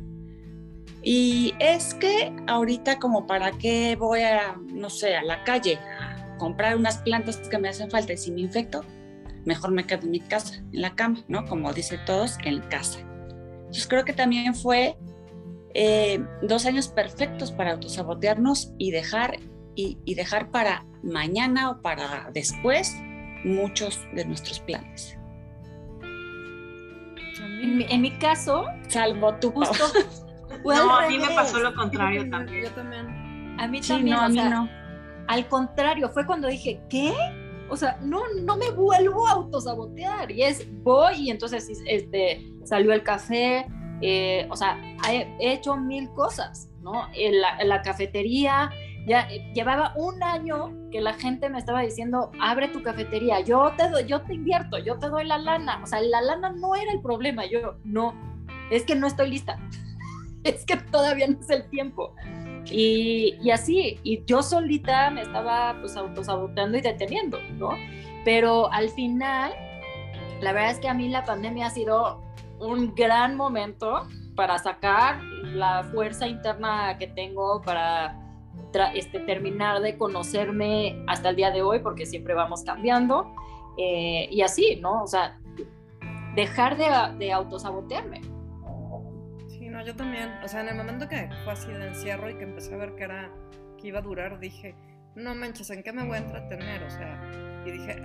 [1.03, 6.37] Y es que ahorita como para qué voy a, no sé, a la calle a
[6.39, 8.85] comprar unas plantas que me hacen falta y si me infecto,
[9.45, 11.47] mejor me quedo en mi casa, en la cama, ¿no?
[11.47, 12.99] Como dicen todos, en casa.
[12.99, 14.97] Entonces creo que también fue
[15.79, 19.37] eh, dos años perfectos para autosabotearnos y dejar,
[19.75, 22.97] y, y dejar para mañana o para después
[23.45, 25.19] muchos de nuestros planes.
[27.61, 29.85] En mi, en mi caso, salvo tú, justo,
[30.65, 32.65] no, a mí me pasó lo contrario también.
[32.65, 33.61] Yo también.
[33.61, 34.71] A mí Sí, también, no, a mí sea, no.
[35.29, 37.13] al contrario, fue cuando dije, ¿qué?
[37.69, 40.31] O sea, no, no me vuelvo a autosabotear.
[40.31, 43.67] Y es, voy y entonces este, salió el café,
[44.01, 44.79] eh, o sea,
[45.11, 47.09] he, he hecho mil cosas, ¿no?
[47.15, 48.71] En la, en la cafetería,
[49.07, 53.73] ya eh, llevaba un año que la gente me estaba diciendo, abre tu cafetería, yo
[53.77, 55.81] te, doy, yo te invierto, yo te doy la lana.
[55.83, 58.15] O sea, la lana no era el problema, yo, no,
[58.71, 59.59] es que no estoy lista.
[60.45, 62.15] es que todavía no es el tiempo.
[62.69, 67.71] Y, y, así, y yo solita me estaba pues autosaboteando y deteniendo, ¿no?
[68.25, 69.53] Pero al final,
[70.41, 72.26] la verdad es que a mí la pandemia ha sido
[72.61, 78.27] un gran momento para sacar la fuerza interna que tengo para
[78.95, 83.35] este, terminar de conocerme hasta el día de hoy, porque siempre vamos cambiando.
[83.79, 85.03] Eh, y así, ¿no?
[85.03, 85.39] O sea,
[86.35, 86.87] dejar de,
[87.19, 88.21] de autosabotearme.
[89.49, 90.31] Sí, no, yo también.
[90.45, 92.95] O sea, en el momento que fue así de encierro y que empecé a ver
[92.95, 93.31] que era
[93.79, 94.75] que iba a durar, dije,
[95.15, 96.83] no manches, ¿en qué me voy a entretener?
[96.83, 98.03] O sea, y dije,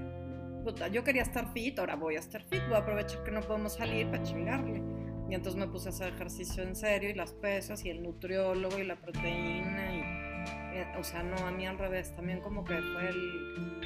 [0.64, 3.42] puta, yo quería estar fit, ahora voy a estar fit, voy a aprovechar que no
[3.42, 4.82] podemos salir para chingarle.
[5.30, 8.78] Y entonces me puse a hacer ejercicio en serio y las pesas y el nutriólogo
[8.78, 12.78] y la proteína y, eh, o sea, no, a mí al revés, también como que
[12.82, 13.80] fue el,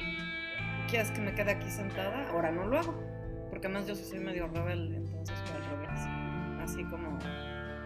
[0.90, 2.28] ¿quieres que me quede aquí sentada?
[2.30, 2.94] Ahora no lo hago,
[3.50, 6.00] porque además yo sí soy medio rebelde, entonces fue al revés.
[6.62, 7.16] Así como,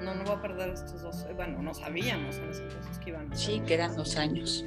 [0.01, 3.31] no, no voy a perder estos dos, bueno, no sabíamos en ese entonces que iban
[3.31, 3.37] a.
[3.37, 4.65] Sí, quedan dos años.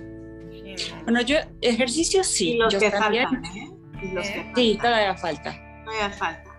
[0.51, 1.03] Sí, no.
[1.05, 2.51] Bueno, yo ejercicio sí.
[2.51, 3.27] Y los yo que también.
[3.27, 3.72] faltan, ¿eh?
[4.11, 4.51] Los que.
[4.55, 5.55] Sí, todavía falta.
[5.85, 6.53] Todavía falta.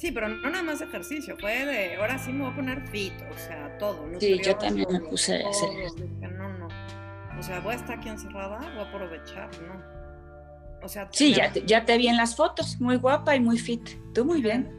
[0.00, 2.88] Sí, pero no nada más de ejercicio, fue de ahora sí me voy a poner
[2.88, 4.08] fit, o sea, todo.
[4.18, 5.68] Sí, yo también me puse a hacer
[6.20, 6.68] no, no.
[7.38, 10.00] O sea, voy a estar aquí encerrada, voy a aprovechar, ¿no?
[10.82, 13.58] O sea, Sí, ya te, ya te vi en las fotos, muy guapa y muy
[13.58, 13.90] fit.
[14.14, 14.74] Tú muy bien.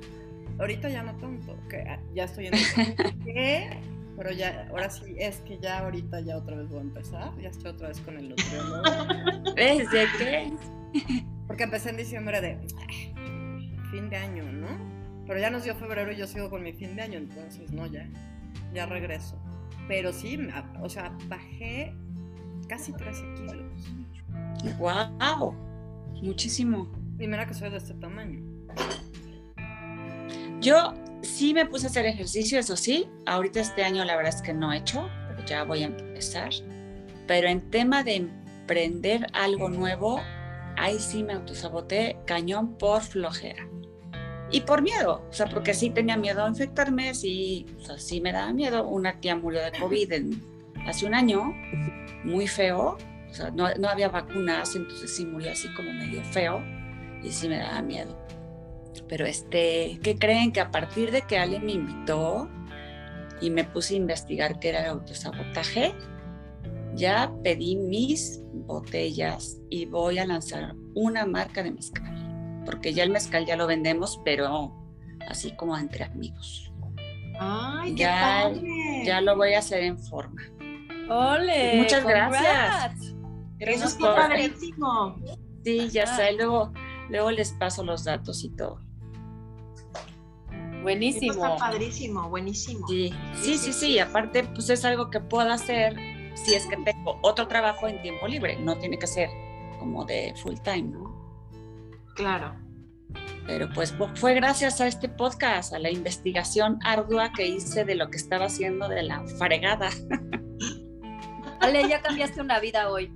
[0.59, 2.53] Ahorita ya no tanto, que ah, ya estoy en
[3.23, 3.79] ¿Qué?
[4.17, 7.49] Pero ya, ahora sí, es que ya ahorita ya otra vez voy a empezar, ya
[7.49, 9.53] estoy otra vez con el nutriólogo.
[9.55, 10.51] ¿Ves de qué?
[11.47, 14.67] Porque empecé en diciembre de "Ay, fin de año, ¿no?
[15.27, 17.85] Pero ya nos dio febrero y yo sigo con mi fin de año, entonces no,
[17.87, 18.09] ya,
[18.73, 19.39] ya regreso.
[19.87, 20.39] Pero sí,
[20.81, 21.93] o sea, bajé
[22.67, 23.89] casi 13 kilos.
[24.77, 25.53] ¡Wow!
[26.21, 26.87] Muchísimo.
[27.19, 28.41] Y mira que soy de este tamaño.
[30.59, 33.07] Yo sí me puse a hacer ejercicio, eso sí.
[33.25, 36.49] Ahorita este año la verdad es que no he hecho, pero ya voy a empezar.
[37.27, 40.21] Pero en tema de emprender algo nuevo,
[40.81, 43.69] ahí sí me autosaboté cañón por flojera.
[44.49, 47.67] Y por miedo, o sea, porque sí tenía miedo a infectarme, sí,
[47.97, 48.85] sí me daba miedo.
[48.85, 50.11] Una tía murió de COVID
[50.85, 51.53] hace un año,
[52.25, 52.97] muy feo,
[53.29, 56.61] o sea, no, no había vacunas, entonces sí murió así como medio feo
[57.23, 58.17] y sí me daba miedo.
[59.07, 60.51] Pero este, ¿qué creen?
[60.51, 62.49] Que a partir de que alguien me invitó
[63.39, 65.93] y me puse a investigar qué era el autosabotaje,
[66.95, 73.09] ya pedí mis botellas y voy a lanzar una marca de mezcal, porque ya el
[73.11, 74.73] mezcal ya lo vendemos, pero
[75.29, 76.71] así como entre amigos.
[77.39, 78.51] Ay, Ya,
[79.05, 80.41] ya lo voy a hacer en forma.
[81.09, 81.77] ¡Ole!
[81.81, 82.31] Muchas congrats.
[82.39, 83.01] gracias.
[83.03, 83.15] Eso
[83.59, 85.15] Gracias está por- padrísimo.
[85.63, 86.15] Sí, ya Ah.
[86.17, 86.71] sé, luego,
[87.09, 88.79] luego les paso los datos y todo.
[90.51, 91.33] Eso Buenísimo.
[91.33, 92.87] está padrísimo, buenísimo.
[92.87, 93.87] Sí, sí, sí, sí.
[93.93, 95.95] y Aparte, pues es algo que puedo hacer
[96.35, 98.57] si es que tengo otro trabajo en tiempo libre.
[98.57, 99.29] No tiene que ser
[99.79, 101.11] como de full time, ¿no?
[102.15, 102.55] Claro.
[103.47, 107.95] Pero pues fu- fue gracias a este podcast, a la investigación ardua que hice de
[107.95, 109.89] lo que estaba haciendo de la fregada.
[111.59, 113.11] Ale, ya cambiaste una vida hoy.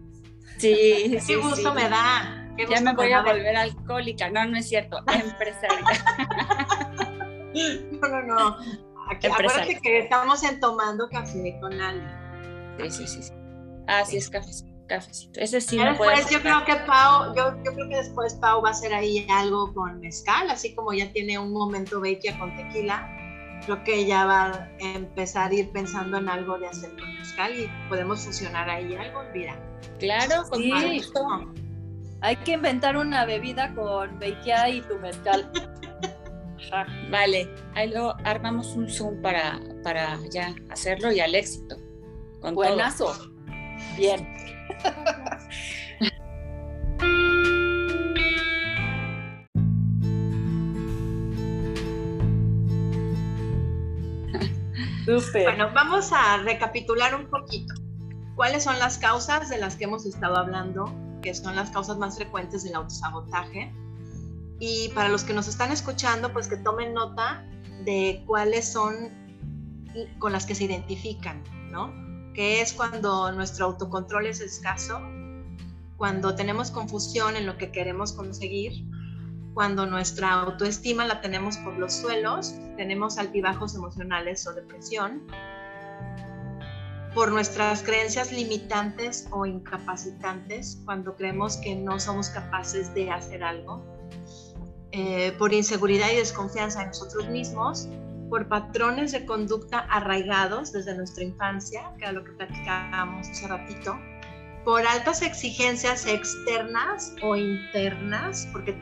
[0.57, 1.75] Sí, Qué sí, gusto sí.
[1.75, 2.47] me da.
[2.57, 4.29] qué Ya gusto me voy a volver alcohólica.
[4.29, 4.99] No, no es cierto.
[5.07, 5.85] Empresaria.
[8.01, 8.57] No, no, no.
[9.09, 12.01] Aquí, acuérdate que estamos en tomando café con Ali.
[12.77, 13.23] Sí, sí, sí.
[13.23, 13.33] sí.
[13.87, 14.71] Ah, sí, es cafecito.
[14.87, 15.39] cafecito.
[15.39, 18.71] Ese sí después yo creo que Pau, yo, yo creo que después Pau va a
[18.71, 23.11] hacer ahí algo con mezcal, así como ya tiene un momento Beitia con tequila.
[23.65, 27.57] Creo que ella va a empezar a ir pensando en algo de hacer con mezcal
[27.57, 29.57] y podemos fusionar ahí algo, mira.
[29.99, 31.01] Claro, con Sí.
[32.21, 35.51] Hay que inventar una bebida con Beikia y tu mezcal.
[36.71, 36.87] Ajá.
[37.11, 41.77] Vale, ahí luego armamos un Zoom para, para ya hacerlo y al éxito.
[42.45, 42.63] Con todo.
[42.63, 43.15] Buenazo.
[43.97, 44.27] Bien.
[55.05, 55.43] Súper.
[55.43, 57.73] Bueno, vamos a recapitular un poquito.
[58.35, 60.93] ¿Cuáles son las causas de las que hemos estado hablando?
[61.23, 63.73] Que son las causas más frecuentes del autosabotaje.
[64.59, 67.43] Y para los que nos están escuchando, pues que tomen nota
[67.85, 69.09] de cuáles son
[70.19, 72.04] con las que se identifican, ¿no?
[72.35, 74.99] Que es cuando nuestro autocontrol es escaso,
[75.97, 78.85] cuando tenemos confusión en lo que queremos conseguir,
[79.53, 85.23] cuando nuestra autoestima la tenemos por los suelos, tenemos altibajos emocionales o depresión,
[87.13, 93.81] por nuestras creencias limitantes o incapacitantes, cuando creemos que no somos capaces de hacer algo,
[94.91, 97.87] eh, por inseguridad y desconfianza en nosotros mismos,
[98.29, 103.97] por patrones de conducta arraigados desde nuestra infancia, que era lo que platicábamos hace ratito,
[104.63, 108.73] por altas exigencias externas o internas, porque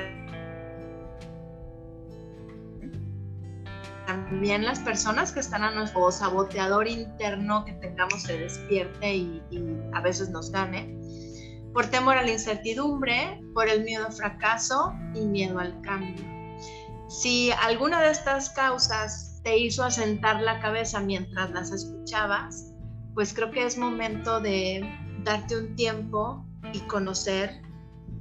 [4.08, 9.64] también las personas que están a nuestro saboteador interno que tengamos se despierte y, y
[9.94, 10.98] a veces nos gane,
[11.74, 16.24] por temor a la incertidumbre, por el miedo al fracaso y miedo al cambio.
[17.10, 22.74] Si alguna de estas causas te hizo asentar la cabeza mientras las escuchabas,
[23.14, 24.90] pues creo que es momento de
[25.24, 27.62] darte un tiempo y conocer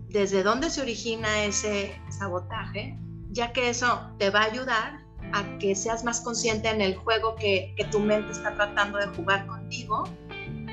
[0.09, 2.99] desde dónde se origina ese sabotaje,
[3.31, 5.01] ya que eso te va a ayudar
[5.33, 9.07] a que seas más consciente en el juego que, que tu mente está tratando de
[9.07, 10.05] jugar contigo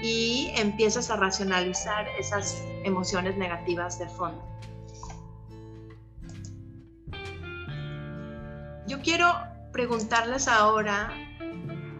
[0.01, 4.43] y empiezas a racionalizar esas emociones negativas de fondo.
[8.87, 9.31] Yo quiero
[9.79, 11.09] preguntarles ahora,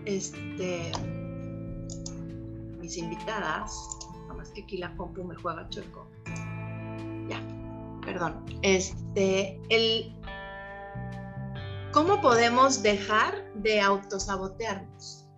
[0.03, 0.91] este,
[2.77, 3.71] mis invitadas,
[4.23, 6.05] nada más que aquí la compu me juega chueco.
[7.29, 7.41] Ya,
[8.01, 8.43] perdón.
[8.63, 10.13] Este, el,
[11.93, 15.29] ¿cómo podemos dejar de autosabotearnos?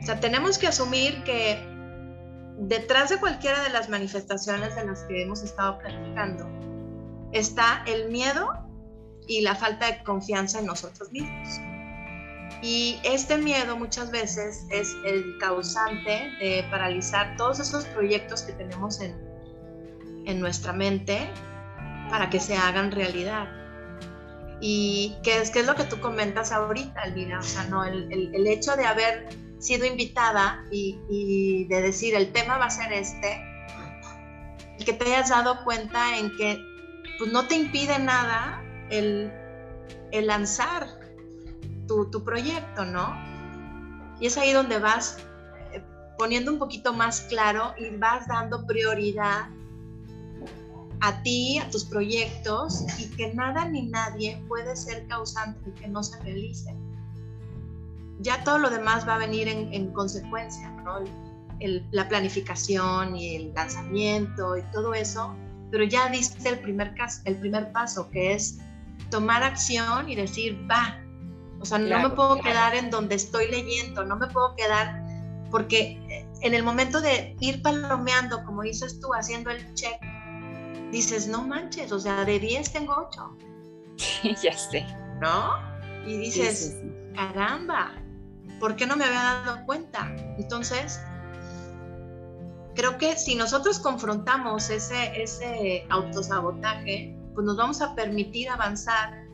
[0.00, 1.64] O sea, tenemos que asumir que
[2.58, 6.48] detrás de cualquiera de las manifestaciones de las que hemos estado platicando
[7.30, 8.63] está el miedo
[9.26, 11.60] y la falta de confianza en nosotros mismos.
[12.62, 19.00] Y este miedo muchas veces es el causante de paralizar todos esos proyectos que tenemos
[19.00, 19.14] en,
[20.24, 21.30] en nuestra mente
[22.08, 23.48] para que se hagan realidad.
[24.60, 28.10] Y qué es, qué es lo que tú comentas ahorita, Elvira, o sea, no, el,
[28.10, 32.70] el, el hecho de haber sido invitada y, y, de decir el tema va a
[32.70, 33.42] ser este,
[34.84, 36.58] que te hayas dado cuenta en que
[37.18, 38.63] pues, no te impide nada
[38.98, 39.32] el,
[40.26, 40.86] lanzar
[41.86, 43.14] tu, proyecto, ¿no?
[44.20, 45.18] Y es ahí donde vas
[45.72, 45.82] eh,
[46.16, 49.48] poniendo un poquito más claro y vas dando prioridad
[51.00, 55.88] a ti, a tus proyectos y que nada ni nadie puede ser causante de que
[55.88, 56.74] no se realice.
[58.20, 61.00] Ya todo lo demás va a venir en, consecuencia, ¿no?
[61.90, 65.34] la planificación y el lanzamiento y todo eso,
[65.70, 68.60] pero ya diste el primer, el primer paso, que es
[69.10, 71.00] tomar acción y decir, va.
[71.60, 75.02] O sea, no me puedo quedar en donde estoy leyendo, no me puedo quedar,
[75.50, 79.98] porque en el momento de ir palomeando, como dices tú, haciendo el check,
[80.90, 83.38] dices, no manches, o sea, de 10 tengo 8.
[84.42, 84.84] ya sé.
[85.20, 85.54] ¿No?
[86.06, 86.76] Y dices,
[87.14, 87.92] caramba,
[88.60, 90.14] ¿por qué no me había dado cuenta?
[90.38, 91.00] Entonces,
[92.74, 99.24] creo que si nosotros confrontamos ese, ese autosabotaje, pues nos vamos a permitir avanzar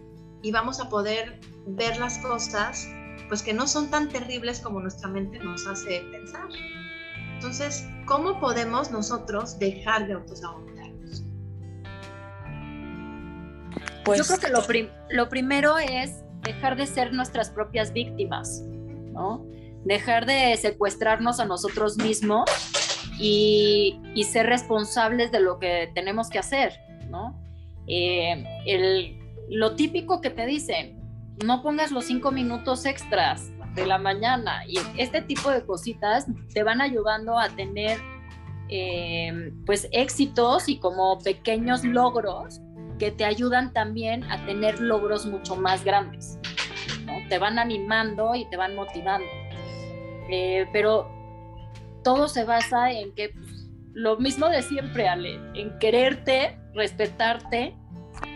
[0.43, 2.89] y vamos a poder ver las cosas,
[3.29, 6.49] pues que no son tan terribles como nuestra mente nos hace pensar.
[7.35, 10.91] Entonces, ¿cómo podemos nosotros dejar de autosabotar?
[14.05, 18.63] Pues, Yo creo que lo, lo primero es dejar de ser nuestras propias víctimas,
[19.13, 19.47] ¿no?
[19.85, 22.51] Dejar de secuestrarnos a nosotros mismos
[23.19, 26.73] y, y ser responsables de lo que tenemos que hacer,
[27.09, 27.39] ¿no?
[27.87, 29.18] Eh, el,
[29.49, 31.01] lo típico que te dicen,
[31.45, 36.62] no pongas los cinco minutos extras de la mañana y este tipo de cositas te
[36.62, 37.99] van ayudando a tener
[38.68, 42.61] eh, pues éxitos y como pequeños logros
[43.01, 46.39] que te ayudan también a tener logros mucho más grandes.
[47.28, 49.26] Te van animando y te van motivando.
[50.28, 51.11] Eh, pero
[52.05, 57.77] todo se basa en que pues, lo mismo de siempre, Ale, en quererte, respetarte,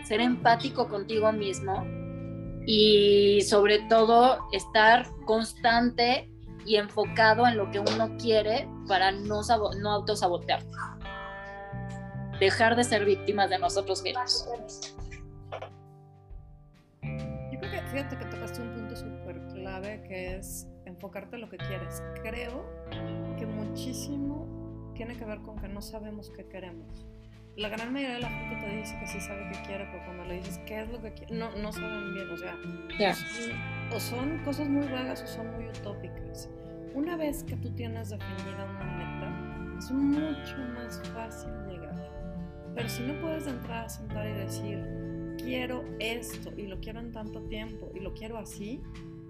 [0.05, 1.85] ser empático contigo mismo
[2.65, 6.29] y sobre todo estar constante
[6.65, 9.41] y enfocado en lo que uno quiere para no,
[9.79, 10.67] no autosabotearte
[12.39, 14.47] dejar de ser víctimas de nosotros mismos.
[17.01, 21.49] Yo creo que fíjate que tocaste un punto súper clave que es enfocarte en lo
[21.49, 22.03] que quieres.
[22.21, 22.65] Creo
[23.37, 27.07] que muchísimo tiene que ver con que no sabemos qué queremos.
[27.55, 30.25] La gran mayoría de la gente te dice que sí sabe qué quiere, pero cuando
[30.25, 32.29] le dices qué es lo que quiere, no, no saben bien.
[32.29, 32.57] O sea,
[33.91, 36.49] o son cosas muy vagas o son muy utópicas.
[36.93, 41.51] Una vez que tú tienes definida una meta, es mucho más fácil
[42.75, 44.83] pero si no puedes entrar a sentar y decir,
[45.37, 48.81] quiero esto y lo quiero en tanto tiempo y lo quiero así,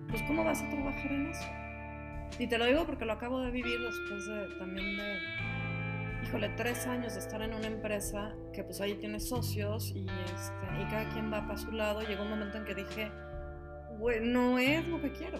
[0.09, 1.45] pues ¿cómo vas a trabajar en eso?
[2.39, 5.19] Y te lo digo porque lo acabo de vivir después de también de,
[6.25, 10.81] híjole, tres años de estar en una empresa que pues ahí tienes socios y, este,
[10.81, 12.01] y cada quien va para su lado.
[12.01, 13.11] Llegó un momento en que dije,
[14.23, 15.39] no es lo que quiero.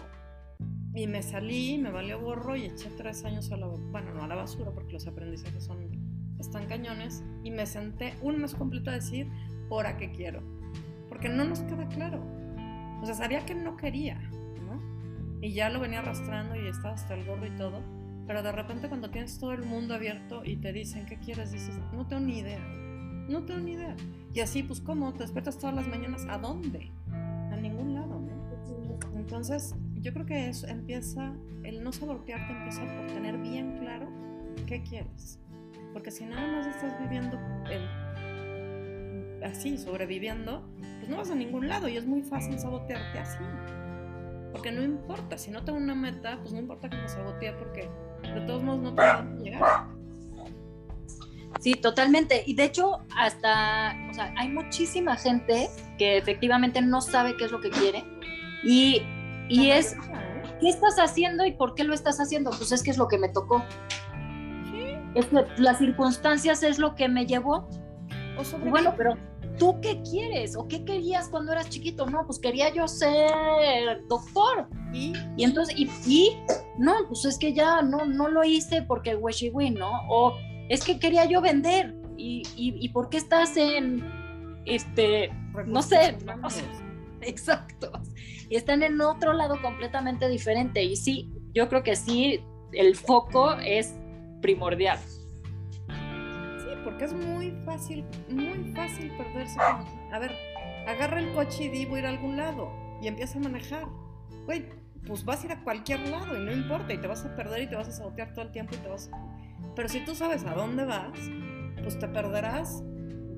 [0.94, 4.28] Y me salí, me valió gorro y eché tres años a la, bueno, no a
[4.28, 5.90] la basura porque los aprendizajes son
[6.38, 9.28] están cañones, y me senté un mes completo a decir,
[9.68, 10.42] ¿por qué quiero?
[11.08, 12.22] Porque no nos queda claro.
[13.00, 14.18] O sea, sabía que no quería,
[14.60, 14.80] ¿no?
[15.40, 17.82] Y ya lo venía arrastrando y estaba hasta el gorro y todo,
[18.26, 21.52] pero de repente cuando tienes todo el mundo abierto y te dicen, ¿qué quieres?
[21.52, 22.60] Dices, no tengo ni idea,
[23.28, 23.96] no tengo ni idea.
[24.34, 25.12] Y así, pues, ¿cómo?
[25.12, 26.26] ¿Te despiertas todas las mañanas?
[26.28, 26.90] ¿A dónde?
[27.10, 28.36] A ningún lado, ¿no?
[29.16, 34.08] Entonces, yo creo que eso empieza, el no sabotearte empieza por tener bien claro
[34.66, 35.40] qué quieres.
[35.92, 37.38] Porque si nada más estás viviendo
[39.42, 40.68] así, sobreviviendo,
[40.98, 43.42] pues no vas a ningún lado y es muy fácil sabotearte así.
[44.52, 47.88] Porque no importa, si no tengo una meta, pues no importa que me sabotee porque
[48.22, 49.86] de todos modos no te a llegar.
[51.60, 52.42] Sí, totalmente.
[52.46, 57.52] Y de hecho, hasta, o sea, hay muchísima gente que efectivamente no sabe qué es
[57.52, 58.04] lo que quiere.
[58.62, 59.02] Y,
[59.48, 59.96] y es, ¿eh?
[60.60, 62.50] ¿qué estás haciendo y por qué lo estás haciendo?
[62.50, 63.64] Pues es que es lo que me tocó
[65.16, 67.66] es que las circunstancias es lo que me llevó.
[68.68, 69.16] bueno, pero
[69.58, 70.56] ¿tú qué quieres?
[70.56, 72.06] ¿O qué querías cuando eras chiquito?
[72.06, 74.68] No, pues quería yo ser doctor.
[74.92, 76.36] Y, y entonces, y,
[76.78, 79.90] no, pues es que ya no, no lo hice porque win, ¿no?
[80.08, 80.36] O
[80.68, 81.94] es que quería yo vender.
[82.18, 84.02] ¿Y, y, por qué estás en,
[84.64, 85.30] este,
[85.66, 86.16] no sé,
[87.20, 87.92] exacto.
[88.48, 90.82] Y están en otro lado completamente diferente.
[90.82, 92.42] Y sí, yo creo que sí,
[92.72, 93.94] el foco es
[94.40, 94.98] primordial.
[96.86, 99.58] Porque es muy fácil, muy fácil perderse.
[99.58, 100.30] a ver,
[100.86, 102.70] agarra el coche y di voy a ir a algún lado
[103.02, 103.88] y empieza a manejar.
[104.44, 104.68] Güey,
[105.04, 107.62] pues vas a ir a cualquier lado y no importa y te vas a perder
[107.62, 109.10] y te vas a sabotear todo el tiempo y te vas
[109.74, 111.18] Pero si tú sabes a dónde vas,
[111.82, 112.84] pues te perderás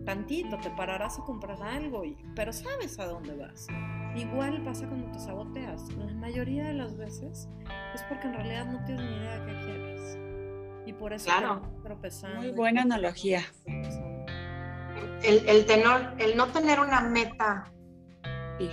[0.05, 2.19] tantito, te pararás a comprar algo, y...
[2.37, 3.67] pero sabes a dónde vas.
[4.15, 5.89] Igual pasa cuando te saboteas.
[5.97, 7.49] La mayoría de las veces
[7.95, 9.88] es porque en realidad no tienes ni idea de qué quieres
[10.89, 11.61] y por eso claro.
[12.37, 13.45] Muy buena analogía.
[15.23, 17.71] el, el, tenor, el no tener una meta,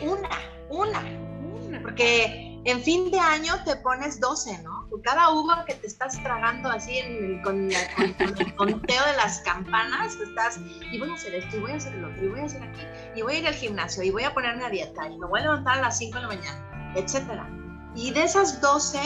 [0.02, 0.30] una,
[0.70, 1.02] una,
[1.44, 4.88] una, porque en fin de año te pones 12, ¿no?
[4.90, 10.16] Por cada uva que te estás tragando así en con, el conteo de las campanas,
[10.16, 10.58] estás,
[10.92, 12.64] y voy a hacer esto, y voy a hacer el otro, y voy a hacer
[12.64, 12.82] aquí,
[13.16, 15.42] y voy a ir al gimnasio, y voy a ponerme a dieta, y me voy
[15.42, 17.50] a levantar a las 5 de la mañana, etcétera.
[17.94, 19.00] Y de esas 12,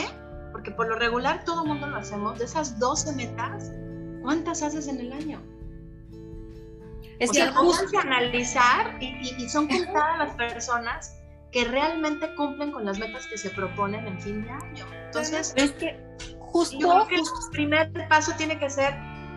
[0.60, 3.72] porque por lo regular todo el mundo lo hacemos, de esas 12 metas,
[4.20, 5.40] ¿cuántas haces en el año?
[7.18, 7.98] Es o que sea, justo...
[7.98, 11.16] analizar y, y, y son contadas las personas
[11.50, 14.86] que realmente cumplen con las metas que se proponen en fin de año.
[15.06, 15.98] Entonces, es que
[16.40, 18.94] justo, yo creo que el primer paso tiene que ser,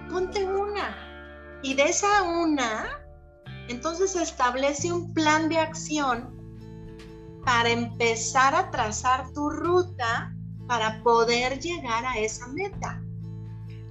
[0.09, 0.93] ponte una.
[1.63, 3.01] Y de esa una,
[3.69, 6.37] entonces establece un plan de acción
[7.45, 10.32] para empezar a trazar tu ruta
[10.67, 13.01] para poder llegar a esa meta.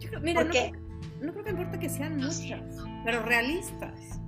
[0.01, 0.73] Yo creo, mira, Porque,
[1.21, 2.63] no, no creo que importa que sean muchas,
[3.05, 4.21] pero realistas.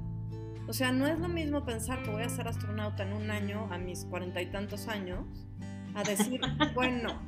[0.66, 3.68] O sea, no es lo mismo pensar que voy a ser astronauta en un año
[3.70, 5.26] a mis cuarenta y tantos años,
[5.94, 6.40] a decir,
[6.74, 7.20] bueno,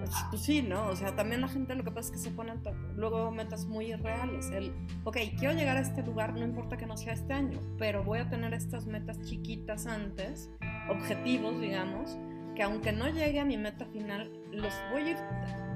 [0.00, 0.86] pues, pues, sí, ¿no?
[0.86, 2.62] O sea, también la gente lo que pasa es que se ponen
[2.96, 4.50] luego metas muy irreales.
[4.50, 4.72] El,
[5.04, 8.18] ok, quiero llegar a este lugar, no importa que no sea este año, pero voy
[8.18, 10.50] a tener estas metas chiquitas antes,
[10.88, 12.18] objetivos, digamos,
[12.60, 15.16] que aunque no llegue a mi meta final, los voy a ir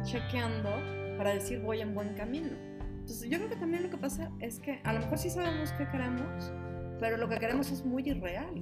[0.03, 0.68] chequeando
[1.16, 2.51] para decir voy en buen camino.
[2.78, 5.72] Entonces, yo creo que también lo que pasa es que a lo mejor sí sabemos
[5.78, 6.53] qué queremos,
[7.01, 8.53] pero lo que queremos es muy irreal.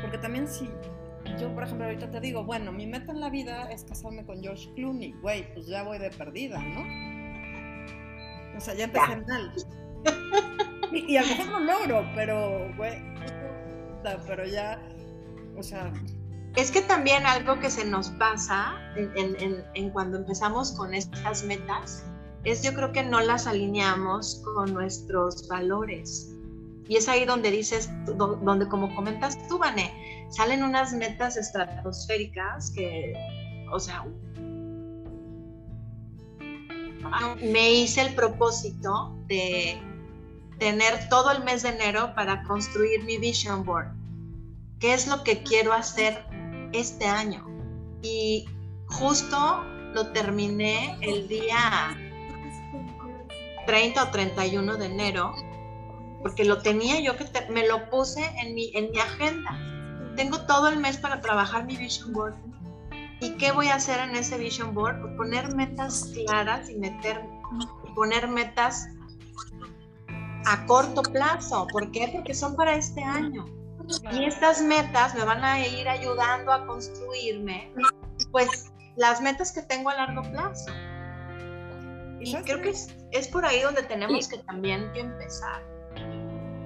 [0.00, 0.66] Porque también si
[1.38, 4.42] yo, por ejemplo, ahorita te digo, bueno, mi meta en la vida es casarme con
[4.42, 6.80] George Clooney, güey, pues ya voy de perdida, ¿no?
[8.56, 9.52] O sea, ya empecé mal.
[10.90, 12.94] Y, y, a lo mejor lo logro, pero, güey,
[14.26, 14.80] pero ya,
[15.54, 15.92] o sea...
[16.56, 22.02] Es que también algo que se nos pasa en, cuando empezamos con estas metas
[22.44, 26.32] es yo creo que no las alineamos con nuestros valores.
[26.88, 29.92] Y es ahí donde dices, donde como comentas tú, Vané,
[30.30, 33.12] salen unas metas estratosféricas que,
[33.70, 34.06] o sea,
[37.42, 39.78] me hice el propósito de
[40.58, 43.88] tener todo el mes de enero para construir mi vision board.
[44.78, 46.24] ¿Qué es lo que quiero hacer
[46.80, 47.46] este año?
[48.02, 48.46] Y
[48.86, 49.64] justo
[49.94, 51.96] lo terminé el día
[53.66, 55.34] 30 o 31 de enero
[56.22, 59.56] porque lo tenía yo que me lo puse en mi, en mi agenda.
[60.16, 62.34] Tengo todo el mes para trabajar mi vision board.
[63.20, 65.00] ¿Y qué voy a hacer en ese vision board?
[65.00, 67.22] Pues poner metas claras y meter,
[67.94, 68.88] poner metas
[70.46, 71.66] a corto plazo.
[71.70, 72.10] ¿Por qué?
[72.12, 73.46] Porque son para este año.
[74.12, 77.72] Y estas metas me van a ir ayudando a construirme,
[78.32, 80.70] pues, las metas que tengo a largo plazo.
[82.20, 85.62] Y creo que es, es por ahí donde tenemos que también que empezar.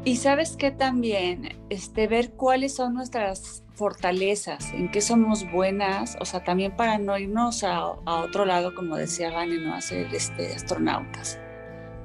[0.05, 6.25] Y sabes que también, este, ver cuáles son nuestras fortalezas, en qué somos buenas, o
[6.25, 10.55] sea, también para no irnos a, a otro lado, como decía Vane, no hacer este,
[10.55, 11.39] astronautas.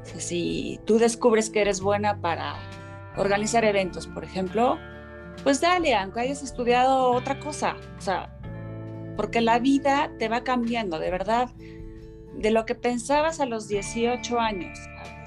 [0.02, 2.56] O sea, si tú descubres que eres buena para
[3.16, 4.78] organizar eventos, por ejemplo,
[5.44, 8.32] pues dale, aunque hayas estudiado otra cosa, o sea,
[9.16, 11.50] porque la vida te va cambiando, de verdad,
[12.36, 14.78] de lo que pensabas a los 18 años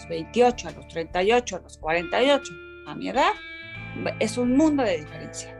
[0.08, 2.52] 28, a los 38, a los 48,
[2.86, 3.32] a mi edad,
[4.18, 5.54] es un mundo de diferencia.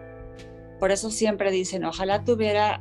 [0.80, 2.80] Por eso siempre dicen, ojalá tuviera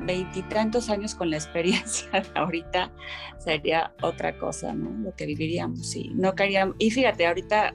[0.00, 2.92] veintitantos años con la experiencia de ahorita,
[3.38, 4.90] sería otra cosa, ¿no?
[5.04, 5.94] Lo que viviríamos.
[5.94, 7.74] Y, no queríamos, y fíjate, ahorita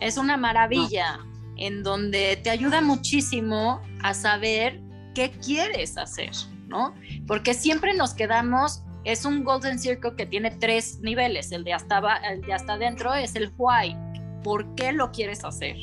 [0.00, 1.20] Es una maravilla
[1.56, 4.82] en donde te ayuda muchísimo a saber
[5.16, 6.30] qué quieres hacer,
[6.68, 6.94] ¿no?
[7.26, 12.02] Porque siempre nos quedamos, es un Golden Circle que tiene tres niveles, el de hasta,
[12.30, 13.96] el de hasta adentro es el why,
[14.44, 15.74] ¿por qué lo quieres hacer?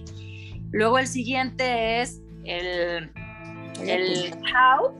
[0.72, 3.12] Luego el siguiente es el,
[3.82, 4.94] el how,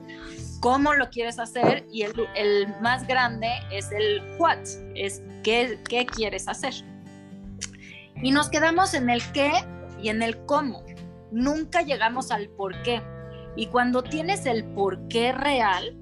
[0.58, 4.58] cómo lo quieres hacer y el, el, más grande es el what,
[4.96, 6.74] es qué, qué quieres hacer.
[8.20, 9.52] Y nos quedamos en el qué
[10.02, 10.82] y en el cómo.
[11.30, 13.00] Nunca llegamos al por qué.
[13.56, 15.96] Y cuando tienes el por qué real,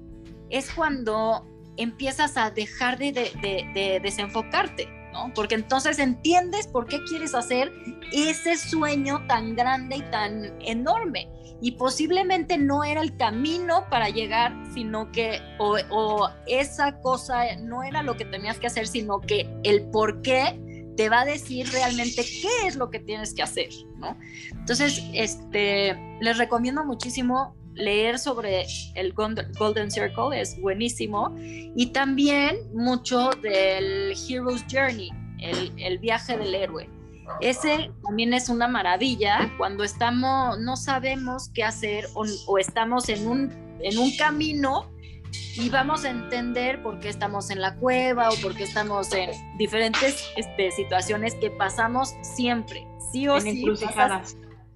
[0.49, 1.45] es cuando
[1.77, 3.31] empiezas a dejar de, de,
[3.73, 5.31] de, desenfocarte, ¿no?
[5.33, 7.71] Porque entonces entiendes por qué quieres hacer
[8.11, 11.27] ese sueño tan grande y tan enorme.
[11.61, 17.83] Y posiblemente no era el camino para llegar, sino que, o, o esa cosa no
[17.83, 20.59] era lo que tenías que hacer, sino que el por qué
[20.95, 24.17] te va a decir realmente qué es lo que tienes que hacer, ¿no?
[24.51, 28.65] Entonces, este, les recomiendo muchísimo leer sobre
[28.95, 31.35] el Golden Circle, es buenísimo,
[31.75, 36.89] y también mucho del Hero's Journey, el, viaje del héroe.
[37.41, 43.27] Ese también es una maravilla cuando estamos, no sabemos qué hacer o, o estamos en
[43.27, 44.92] un, en un camino
[45.55, 49.31] y vamos a entender por qué estamos en la cueva o por qué estamos en
[49.57, 53.65] diferentes este, situaciones que pasamos siempre, sí o sí.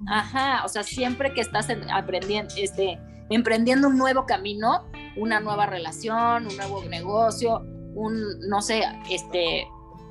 [0.08, 3.00] ajá, o sea, siempre que estás aprendiendo, este,
[3.30, 7.62] emprendiendo un nuevo camino, una nueva relación, un nuevo negocio,
[7.96, 9.68] un, no sé, este,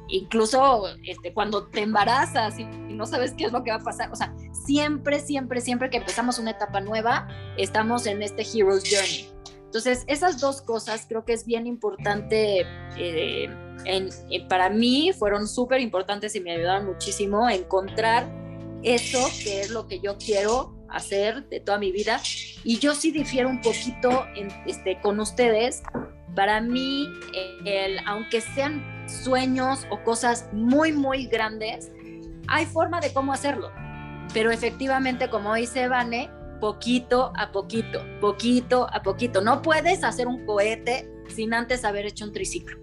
[0.09, 3.85] incluso este, cuando te embarazas y, y, no sabes qué es lo que va a
[3.85, 8.83] pasar, o sea, siempre, siempre, siempre que empezamos una etapa nueva, estamos en este Hero's
[8.85, 9.36] Journey.
[9.77, 12.65] Entonces, esas dos cosas creo que es bien importante,
[12.97, 13.51] eh,
[13.85, 14.09] en,
[14.49, 18.27] para mí fueron súper importantes y me ayudaron muchísimo a encontrar
[18.83, 22.23] eso que es lo que yo quiero hacer de toda mi vida.
[22.65, 25.83] Y yo sí difiero un poquito en, este, con ustedes.
[26.35, 27.07] Para mí,
[27.67, 31.93] el, aunque sean sueños o cosas muy, muy grandes,
[32.49, 33.71] hay forma de cómo hacerlo.
[34.33, 36.31] Pero efectivamente, como dice Vane,
[36.61, 39.41] poquito a poquito, poquito a poquito.
[39.41, 42.79] No puedes hacer un cohete sin antes haber hecho un triciclo.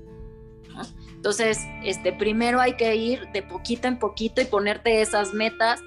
[0.70, 0.82] ¿no?
[1.16, 5.82] Entonces, este, primero hay que ir de poquito en poquito y ponerte esas metas.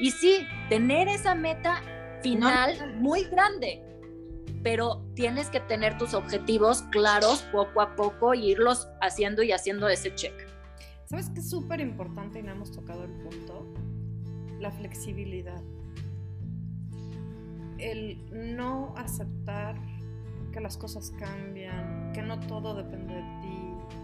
[0.00, 1.82] Y sí, tener esa meta
[2.22, 3.00] final no.
[3.00, 3.82] muy grande,
[4.62, 9.88] pero tienes que tener tus objetivos claros poco a poco y irlos haciendo y haciendo
[9.88, 10.34] ese check.
[11.04, 13.66] ¿Sabes qué es súper importante y no hemos tocado el punto?
[14.60, 15.62] La flexibilidad
[17.82, 19.76] el no aceptar
[20.52, 23.98] que las cosas cambian, que no todo depende de ti,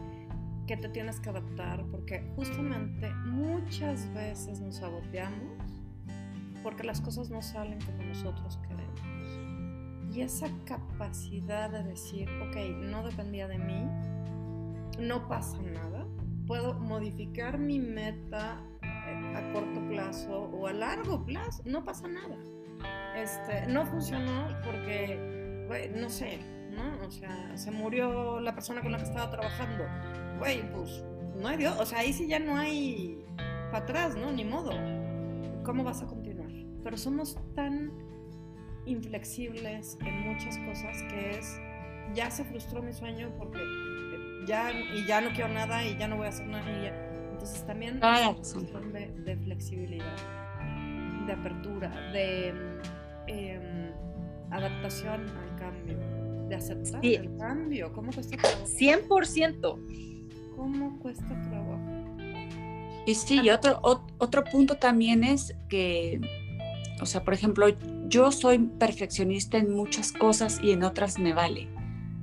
[0.66, 5.62] que te tienes que adaptar, porque justamente muchas veces nos saboteamos
[6.62, 10.14] porque las cosas no salen como nosotros queremos.
[10.14, 12.56] Y esa capacidad de decir, ok,
[12.90, 13.86] no dependía de mí,
[14.98, 16.06] no pasa nada,
[16.46, 22.36] puedo modificar mi meta eh, a corto plazo o a largo plazo, no pasa nada
[23.16, 26.38] este, no funcionó porque, güey, no sé,
[26.70, 27.06] ¿no?
[27.06, 29.84] O sea, se murió la persona con la que estaba trabajando.
[30.38, 31.04] Güey, pues
[31.36, 33.24] no hay Dios, o sea, ahí sí ya no hay
[33.70, 34.32] para atrás, ¿no?
[34.32, 34.72] Ni modo.
[35.64, 36.50] ¿Cómo vas a continuar?
[36.82, 37.92] Pero somos tan
[38.86, 41.60] inflexibles en muchas cosas que es,
[42.14, 43.58] ya se frustró mi sueño porque
[44.46, 46.70] ya, y ya no quiero nada y ya no voy a hacer nada.
[46.70, 47.08] Y ya.
[47.32, 50.16] Entonces también es una cuestión de, de flexibilidad,
[51.28, 52.54] de apertura, de
[53.28, 53.92] eh,
[54.50, 55.98] adaptación al cambio,
[56.48, 57.14] de aceptar sí.
[57.14, 57.92] el cambio.
[57.92, 58.64] ¿Cómo cuesta trabajo?
[58.66, 60.56] 100%.
[60.56, 62.16] ¿Cómo cuesta trabajo?
[63.06, 63.80] Y sí, y otro,
[64.18, 66.20] otro punto también es que,
[67.00, 67.66] o sea, por ejemplo,
[68.08, 71.68] yo soy perfeccionista en muchas cosas y en otras me vale.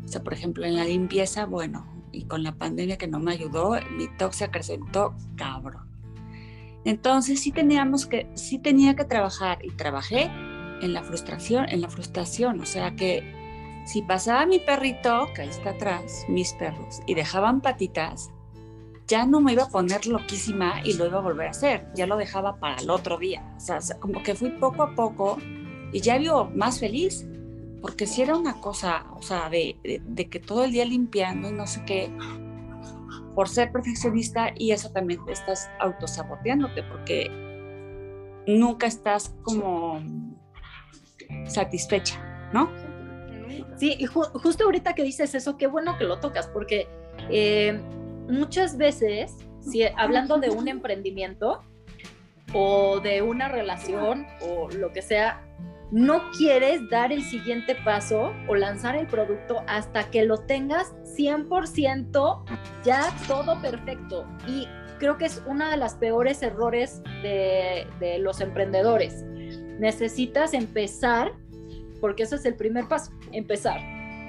[0.03, 3.31] O sea, por ejemplo, en la limpieza, bueno, y con la pandemia que no me
[3.31, 5.94] ayudó, mi TOC se acrecentó cabrón.
[6.85, 10.31] Entonces sí teníamos que, sí tenía que trabajar y trabajé
[10.81, 13.23] en la frustración, en la frustración, o sea que
[13.85, 18.29] si pasaba mi perrito, que ahí está atrás, mis perros, y dejaban patitas,
[19.07, 22.05] ya no me iba a poner loquísima y lo iba a volver a hacer, ya
[22.07, 25.37] lo dejaba para el otro día, o sea, como que fui poco a poco
[25.91, 27.25] y ya vivo más feliz,
[27.81, 31.49] porque si era una cosa, o sea, de, de, de que todo el día limpiando
[31.49, 32.11] y no sé qué,
[33.35, 37.29] por ser perfeccionista y eso también te estás autosaboteándote porque
[38.47, 40.01] nunca estás como
[41.45, 42.69] satisfecha, ¿no?
[43.77, 46.87] Sí, y justo ahorita que dices eso, qué bueno que lo tocas, porque
[47.29, 47.79] eh,
[48.29, 51.61] muchas veces, si, hablando de un emprendimiento
[52.53, 55.44] o de una relación o lo que sea,
[55.95, 62.43] no quieres dar el siguiente paso o lanzar el producto hasta que lo tengas 100%
[62.83, 64.27] ya todo perfecto.
[64.45, 64.67] Y
[64.99, 69.23] creo que es uno de los peores errores de, de los emprendedores.
[69.79, 71.31] Necesitas empezar,
[72.01, 73.79] porque ese es el primer paso, empezar.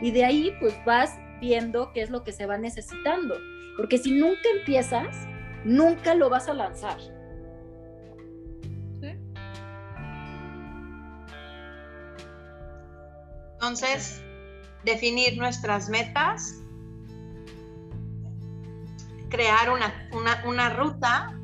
[0.01, 3.35] Y de ahí pues vas viendo qué es lo que se va necesitando.
[3.77, 5.27] Porque si nunca empiezas,
[5.65, 7.16] nunca lo vas a lanzar.
[13.67, 14.23] Entonces,
[14.85, 16.63] definir nuestras metas,
[19.29, 21.37] crear una, ruta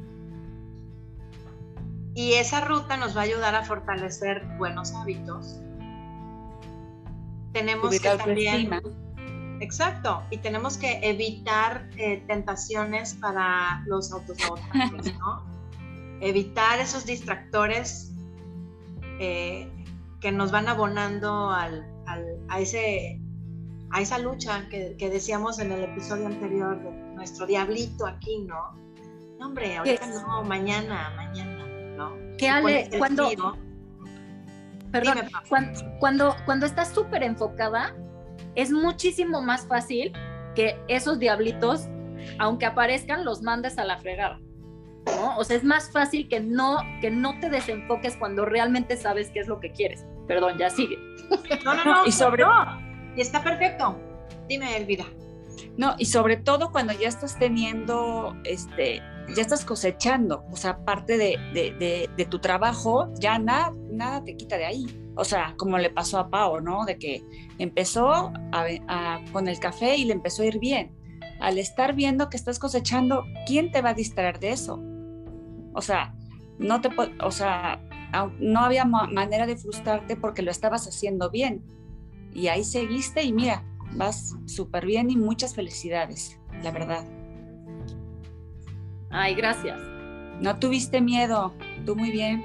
[2.14, 5.58] y esa ruta nos va a ayudar a fortalecer buenos hábitos.
[7.52, 8.70] Tenemos que también...
[9.58, 15.44] Exacto, y tenemos que evitar eh, tentaciones para los autosabotajes, ¿no?
[16.20, 18.12] evitar esos distractores
[19.18, 19.68] eh,
[20.20, 23.20] que nos van abonando al, a, ese,
[23.90, 28.80] a esa lucha que, decíamos en el episodio anterior de nuestro diablito aquí, ¿no?
[29.38, 32.36] No, hombre, ahorita no, mañana, mañana, ¿no?
[32.36, 33.30] Que Ale, cuando...
[34.90, 37.94] perdón, cuando, cuando, cuando estás súper enfocada,
[38.54, 40.12] es muchísimo más fácil
[40.54, 41.88] que esos diablitos,
[42.38, 44.38] aunque aparezcan, los mandes a la fregada.
[45.06, 45.36] ¿No?
[45.36, 49.40] O sea, es más fácil que no, que no te desenfoques cuando realmente sabes qué
[49.40, 50.06] es lo que quieres.
[50.26, 50.98] Perdón, ya sigue.
[51.64, 52.06] No, no, no.
[52.06, 52.44] y sobre...
[53.16, 53.98] Y está perfecto.
[54.48, 55.04] Dime, Elvira.
[55.76, 59.02] No, y sobre todo cuando ya estás teniendo, este,
[59.34, 64.66] ya estás cosechando, o sea, parte de, tu trabajo, ya nada, nada te quita de
[64.66, 64.86] ahí.
[65.14, 66.84] O sea, como le pasó a Pau, ¿no?
[66.84, 67.22] De que
[67.58, 68.32] empezó
[69.32, 70.96] con el café y le empezó a ir bien.
[71.40, 74.82] Al estar viendo que estás cosechando, ¿quién te va a distraer de eso?
[75.74, 76.14] O sea,
[76.58, 77.80] no te, o sea,
[78.38, 81.62] no había manera de frustrarte porque lo estabas haciendo bien.
[82.34, 83.64] Y ahí seguiste y mira,
[83.94, 87.04] vas súper bien y muchas felicidades, la verdad.
[89.10, 89.78] Ay, gracias.
[90.40, 91.52] No tuviste miedo,
[91.84, 92.42] tú muy bien.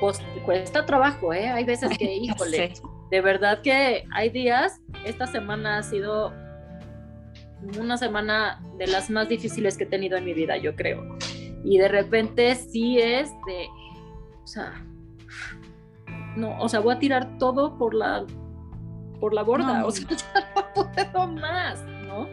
[0.00, 1.48] Pues cuesta trabajo, ¿eh?
[1.48, 2.72] Hay veces que, híjole,
[3.10, 6.32] de verdad que hay días, esta semana ha sido
[7.78, 11.18] una semana de las más difíciles que he tenido en mi vida, yo creo.
[11.64, 13.68] Y de repente sí es de,
[14.42, 14.84] o sea,
[16.36, 18.24] no, o sea, voy a tirar todo por la,
[19.20, 22.26] por la borda, o sea, ya no puedo más, ¿no?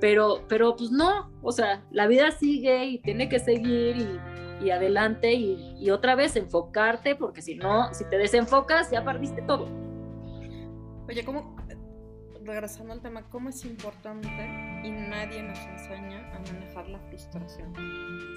[0.00, 4.70] Pero, pero pues no, o sea, la vida sigue y tiene que seguir y, y
[4.70, 9.66] adelante y, y, otra vez enfocarte, porque si no, si te desenfocas, ya perdiste todo.
[11.08, 11.56] Oye, ¿cómo,
[12.48, 14.28] regresando al tema, cómo es importante
[14.82, 17.72] y nadie nos enseña a manejar la frustración?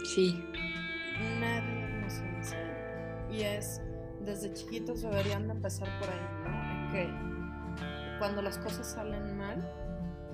[0.05, 0.43] Sí.
[1.39, 2.81] Nadie nos enseña
[3.31, 3.81] y es
[4.19, 6.91] desde chiquitos deberían de empezar por ahí, ¿no?
[6.91, 9.67] Que cuando las cosas salen mal,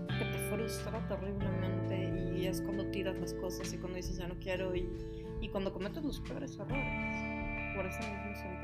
[0.07, 4.35] que te frustra terriblemente y es cuando tiras las cosas y cuando dices ya no
[4.39, 4.89] quiero y,
[5.41, 8.56] y cuando cometes los peores errores por ese mismo sentimiento.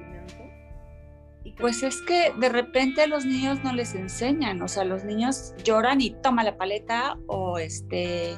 [1.59, 5.53] Pues es que de repente a los niños no les enseñan, o sea, los niños
[5.63, 8.37] lloran y toma la paleta o este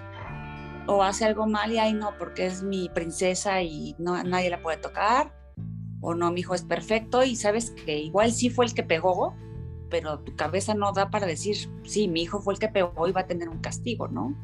[0.88, 4.62] o hace algo mal y ay no, porque es mi princesa y no nadie la
[4.62, 5.34] puede tocar
[6.02, 9.36] o no, mi hijo es perfecto y sabes que igual sí fue el que pegó,
[9.90, 13.12] pero tu cabeza no da para decir, sí, mi hijo fue el que pegó y
[13.12, 14.36] va a tener un castigo, ¿no?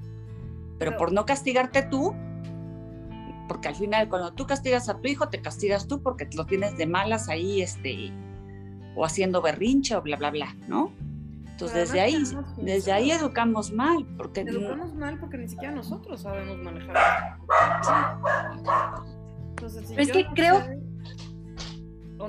[0.80, 2.16] Pero, por no castigarte tú,
[3.48, 6.76] porque al final cuando tú castigas a tu hijo, te castigas tú porque lo tienes
[6.78, 8.12] de malas ahí, este,
[8.96, 10.92] o haciendo berrinche o bla, bla, bla, ¿no?
[11.52, 12.24] Entonces desde ahí,
[12.58, 17.38] desde ahí educamos mal, porque educamos mal porque ni siquiera nosotros sabemos manejar.
[19.50, 20.64] Entonces, es que creo,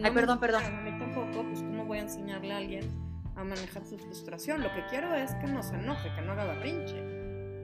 [0.03, 0.63] Ay, perdón, perdón.
[0.65, 2.89] A mí tampoco, pues cómo voy a enseñarle a alguien
[3.37, 4.63] a manejar su frustración.
[4.63, 6.97] Lo que quiero es que no se enoje, que no haga berrinche.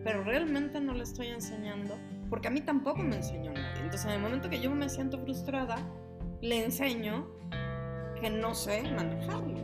[0.05, 1.99] Pero realmente no le estoy enseñando,
[2.31, 3.83] porque a mí tampoco me enseñó nadie.
[3.83, 5.77] Entonces, en el momento que yo me siento frustrada,
[6.41, 7.27] le enseño
[8.21, 9.59] que no sé manejarlo.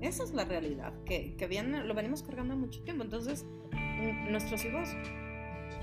[0.00, 3.02] Esa es la realidad, que, que viene, lo venimos cargando mucho tiempo.
[3.02, 3.46] Entonces,
[4.30, 4.88] nuestros hijos,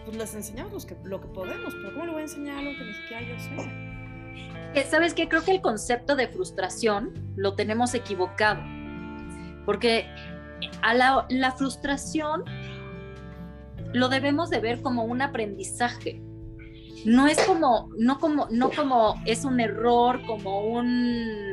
[0.05, 2.85] pues les enseñamos que, lo que podemos, pero ¿cómo le voy a enseñar algo que
[2.85, 3.93] ni siquiera yo sé?
[4.89, 5.27] ¿Sabes qué?
[5.27, 8.61] Creo que el concepto de frustración lo tenemos equivocado.
[9.65, 10.07] Porque
[10.81, 12.43] a la, frustración
[13.93, 16.21] lo debemos de ver como un aprendizaje.
[17.05, 21.52] No es como, no como, no como es un error, como un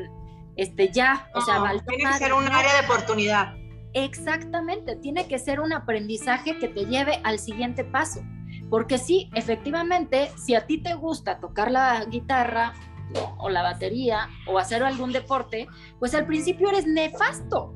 [0.61, 3.55] este, ya, o sea, valió tiene que ser un área de oportunidad.
[3.95, 8.21] Exactamente, tiene que ser un aprendizaje que te lleve al siguiente paso.
[8.69, 12.75] Porque sí, efectivamente, si a ti te gusta tocar la guitarra
[13.15, 13.37] ¿no?
[13.39, 15.67] o la batería o hacer algún deporte,
[15.99, 17.75] pues al principio eres nefasto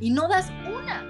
[0.00, 1.06] y no das una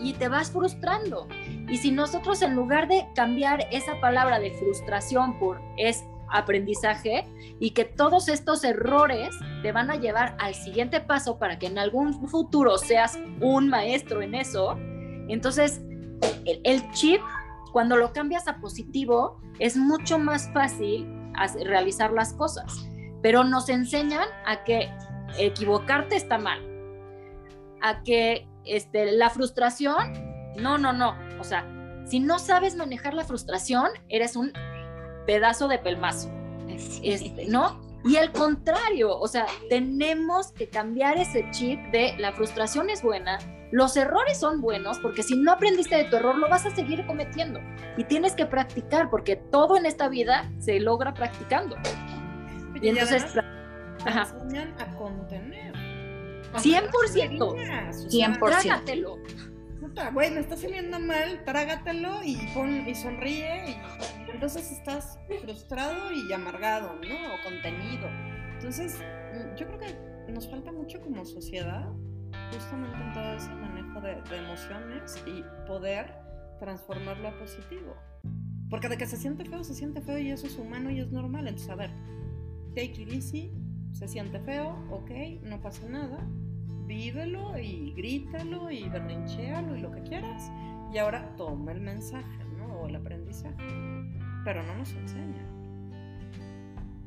[0.00, 1.26] y te vas frustrando.
[1.68, 7.26] Y si nosotros en lugar de cambiar esa palabra de frustración por es aprendizaje
[7.58, 9.30] y que todos estos errores
[9.62, 14.22] te van a llevar al siguiente paso para que en algún futuro seas un maestro
[14.22, 14.76] en eso,
[15.28, 15.80] entonces
[16.44, 17.20] el, chip,
[17.72, 21.06] cuando lo cambias a positivo, es mucho más fácil
[21.64, 22.88] realizar las cosas.
[23.22, 24.90] Pero nos enseñan a que
[25.38, 26.60] equivocarte está mal,
[27.80, 29.96] a que este, la frustración,
[30.56, 31.14] no, no, no.
[31.38, 31.66] O sea,
[32.06, 34.52] si no sabes manejar la frustración, eres un
[35.26, 36.30] pedazo de pelmazo,
[37.02, 37.80] este, ¿no?
[38.04, 43.38] Y al contrario, o sea, tenemos que cambiar ese chip de la frustración es buena,
[43.72, 47.06] los errores son buenos, porque si no aprendiste de tu error, lo vas a seguir
[47.06, 47.60] cometiendo.
[47.96, 51.76] Y tienes que practicar, porque todo en esta vida se logra practicando.
[52.72, 53.44] Oye, Y entonces, además
[54.02, 54.22] te ajá.
[54.22, 55.74] enseñan a contener.
[56.54, 57.54] 100%.
[57.54, 58.06] Días,
[58.40, 59.49] o sea, 100%.
[59.90, 66.12] Puta, güey, me está saliendo mal, trágatelo y pon y sonríe y entonces estás frustrado
[66.12, 67.34] y amargado, ¿no?
[67.34, 68.08] O contenido.
[68.54, 68.98] Entonces,
[69.34, 71.88] mm, yo creo que nos falta mucho como sociedad
[72.52, 76.14] justamente en todo ese manejo de, de emociones y poder
[76.60, 77.96] transformarlo a positivo.
[78.68, 81.10] Porque de que se siente feo, se siente feo y eso es humano y es
[81.10, 81.48] normal.
[81.48, 81.90] Entonces, a ver,
[82.76, 83.52] take it easy,
[83.92, 85.10] se siente feo, ok,
[85.42, 86.28] no pasa nada,
[86.90, 90.50] vívelo y grítalo y berrinchéalo y lo que quieras.
[90.92, 92.80] Y ahora toma el mensaje, ¿no?
[92.80, 93.54] O el aprendizaje.
[94.44, 95.46] Pero no nos enseña.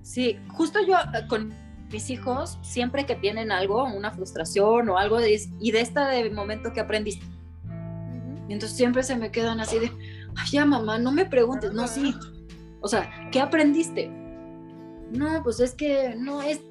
[0.01, 1.53] Sí, justo yo eh, con
[1.91, 6.29] mis hijos, siempre que tienen algo, una frustración o algo, de, y de este de
[6.29, 7.25] momento que aprendiste.
[8.47, 9.91] Y entonces siempre se me quedan así de,
[10.37, 12.15] ay, ya mamá, no me preguntes, no, sí.
[12.79, 14.09] O sea, ¿qué aprendiste?
[15.11, 16.61] No, pues es que no es,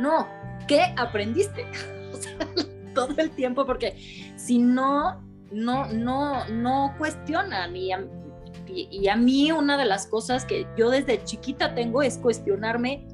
[0.00, 0.26] no,
[0.66, 1.66] ¿qué aprendiste?
[2.14, 2.36] O sea,
[2.94, 7.76] todo el tiempo, porque si no, no, no, no cuestionan.
[7.76, 8.06] Y a,
[8.66, 13.06] y, y a mí una de las cosas que yo desde chiquita tengo es cuestionarme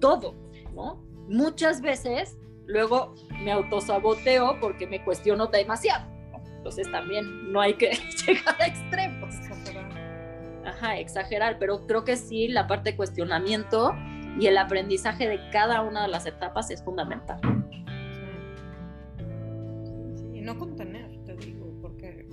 [0.00, 0.34] todo,
[0.74, 1.02] ¿no?
[1.28, 2.36] Muchas veces
[2.66, 6.06] luego me autosaboteo porque me cuestiono demasiado.
[6.56, 7.90] Entonces también no hay que
[8.26, 9.34] llegar a extremos.
[10.64, 13.94] Ajá, exagerar, pero creo que sí, la parte de cuestionamiento
[14.38, 17.40] y el aprendizaje de cada una de las etapas es fundamental.
[20.42, 22.28] No contener, te digo, porque,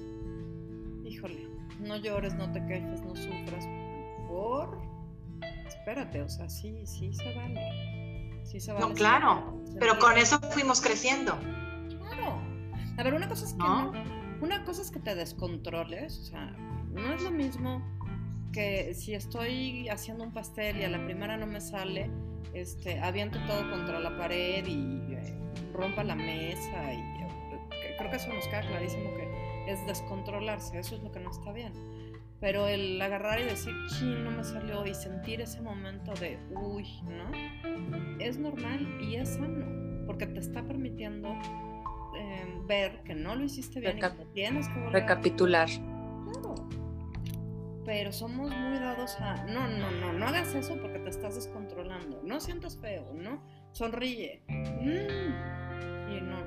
[1.03, 1.47] híjole,
[1.79, 3.65] no llores, no te quejes, no sufras
[4.27, 4.81] por...
[5.67, 8.41] Espérate, o sea, sí, sí se vale.
[8.43, 8.87] Sí se vale.
[8.87, 11.37] No, claro, pero con eso fuimos creciendo.
[11.99, 12.41] Claro.
[12.97, 13.63] A ver, una cosa es que
[14.41, 16.51] una cosa es que te descontroles, o sea,
[16.91, 17.81] no es lo mismo
[18.51, 22.09] que si estoy haciendo un pastel y a la primera no me sale,
[22.53, 25.37] este, aviento todo contra la pared y eh,
[25.73, 27.18] rompa la mesa y
[27.99, 31.51] creo que eso nos queda clarísimo que es descontrolarse, eso es lo que no está
[31.51, 31.73] bien.
[32.39, 36.87] Pero el agarrar y decir, chin, no me salió y sentir ese momento de, uy,
[37.03, 38.17] ¿no?
[38.19, 41.27] Es normal y es sano, porque te está permitiendo
[42.17, 45.67] eh, ver que no lo hiciste bien Recap- y que tienes que volver a- Recapitular.
[45.67, 46.55] Claro.
[47.85, 52.21] Pero somos muy dados a, no, no, no, no hagas eso porque te estás descontrolando,
[52.23, 53.41] no sientas feo, ¿no?
[53.71, 54.43] Sonríe.
[54.47, 56.11] Mm.
[56.15, 56.45] Y no,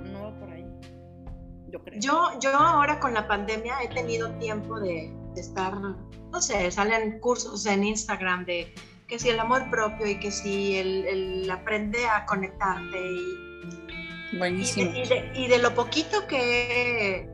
[1.73, 1.99] yo creo.
[2.01, 7.19] Yo, yo ahora con la pandemia he tenido tiempo de, de estar, no sé, salen
[7.21, 8.73] cursos en Instagram de
[9.09, 14.39] que si el amor propio y que si el, el aprende a conectarte y, y
[14.39, 14.91] Buenísimo.
[14.93, 17.27] de, y de- y de lo poquito que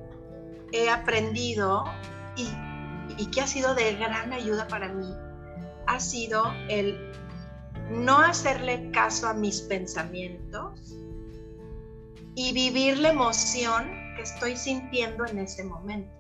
[0.72, 1.84] he, he aprendido
[2.36, 2.49] y,
[3.16, 5.07] y que ha sido de gran ayuda para mí,
[5.86, 7.12] ha sido el
[7.91, 10.97] no hacerle caso a mis pensamientos
[12.34, 16.10] y vivir la emoción estoy sintiendo en ese momento.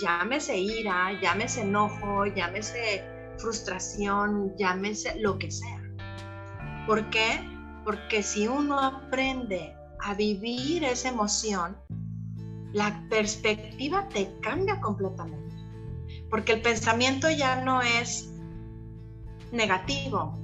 [0.00, 3.04] Llámese ira, llámese enojo, llámese
[3.38, 5.80] frustración, llámese lo que sea.
[6.86, 7.40] ¿Por qué?
[7.84, 11.76] Porque si uno aprende a vivir esa emoción,
[12.72, 15.54] la perspectiva te cambia completamente.
[16.30, 18.30] Porque el pensamiento ya no es
[19.52, 20.38] negativo.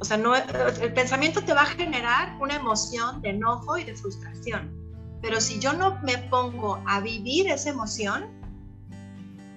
[0.00, 3.94] O sea, no, el pensamiento te va a generar una emoción de enojo y de
[3.94, 4.83] frustración.
[5.24, 8.26] Pero si yo no me pongo a vivir esa emoción,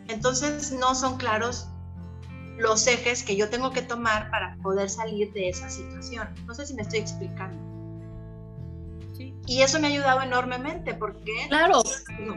[0.07, 1.67] entonces no son claros
[2.57, 6.29] los ejes que yo tengo que tomar para poder salir de esa situación.
[6.45, 7.57] No sé si me estoy explicando.
[9.45, 11.33] Y eso me ha ayudado enormemente porque...
[11.49, 11.83] Claro.
[12.17, 12.35] Digo,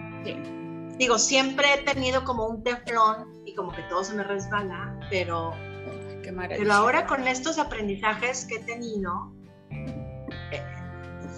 [0.99, 5.53] digo, siempre he tenido como un teflón y como que todo se me resbala, pero,
[6.49, 9.33] pero ahora con estos aprendizajes que he tenido,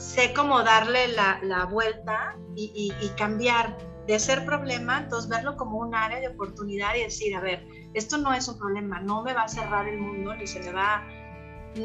[0.03, 5.79] sé cómo darle la, la vuelta y, y, cambiar de ser problema, entonces verlo como
[5.79, 9.33] un área de oportunidad y decir, a ver, esto no es un problema, no me
[9.33, 11.05] va a cerrar el mundo, ni se me va,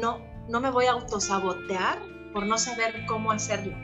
[0.00, 2.00] no, no me voy a autosabotear
[2.32, 3.76] por no saber cómo hacerlo,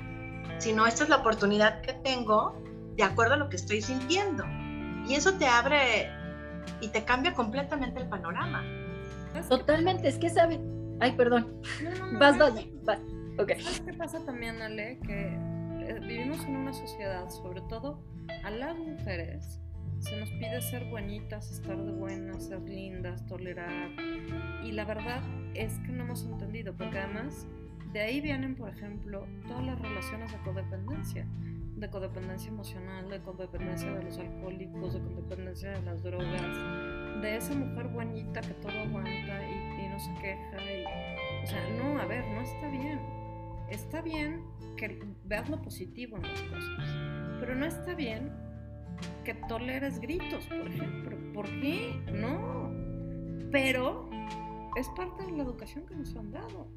[0.59, 2.61] sino esta es la oportunidad que tengo
[2.97, 4.45] de acuerdo a lo que estoy sintiendo.
[5.07, 6.11] Y eso te abre
[6.81, 8.65] y te cambia completamente el panorama.
[9.49, 10.61] Totalmente, es que sabe.
[11.01, 11.61] Ay, perdón.
[12.19, 12.55] vas, vas,
[12.85, 12.99] vas.
[13.39, 13.61] Okay.
[13.61, 14.99] ¿Sabes qué pasa también, Ale?
[15.01, 18.03] Que eh, vivimos en una sociedad, sobre todo
[18.45, 19.61] a las mujeres,
[19.99, 23.91] se nos pide ser bonitas, estar de buenas, ser lindas, tolerar.
[24.63, 25.23] Y la verdad
[25.55, 27.47] es que no hemos entendido, porque además
[27.93, 31.27] de ahí vienen, por ejemplo, todas las relaciones de codependencia
[31.77, 37.55] de codependencia emocional, de codependencia de los alcohólicos, de codependencia de las drogas, de esa
[37.55, 40.57] mujer buenita que todo aguanta y, no se queja.
[40.63, 43.24] Y, o sea, no, a ver, no está bien.
[43.75, 44.41] Está bien
[44.77, 46.89] que veas lo positivo en las cosas,
[47.41, 48.31] pero no está bien
[49.25, 51.19] que toleres gritos, por ejemplo.
[51.33, 52.01] ¿Por qué?
[52.13, 52.71] No.
[53.51, 54.09] Pero
[54.77, 56.69] es parte de la educación que nos han dado.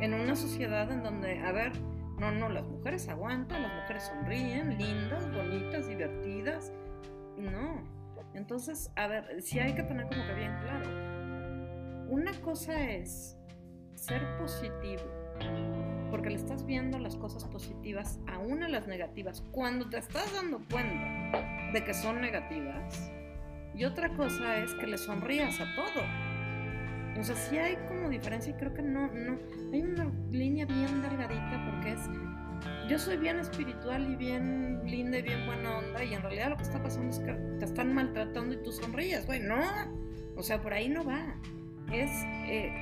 [0.00, 1.72] En una sociedad en donde, a ver,
[2.20, 6.72] no, no, las mujeres aguantan, las mujeres sonríen, lindas, bonitas, divertidas.
[7.36, 7.82] No.
[8.34, 10.88] Entonces, a ver, sí hay que tener como que bien claro.
[12.10, 13.36] Una cosa es
[13.96, 15.19] ser positivo,
[16.10, 20.32] porque le estás viendo las cosas positivas a una de las negativas cuando te estás
[20.34, 23.10] dando cuenta de que son negativas.
[23.74, 26.04] Y otra cosa es que le sonrías a todo.
[27.18, 29.38] O sea, sí hay como diferencia y creo que no, no,
[29.72, 32.00] hay una línea bien delgadita porque es,
[32.88, 36.56] yo soy bien espiritual y bien linda y bien buena onda y en realidad lo
[36.56, 39.60] que está pasando es que te están maltratando y tú sonríes, güey, no,
[40.36, 41.34] o sea, por ahí no va.
[41.92, 42.10] Es,
[42.46, 42.72] eh,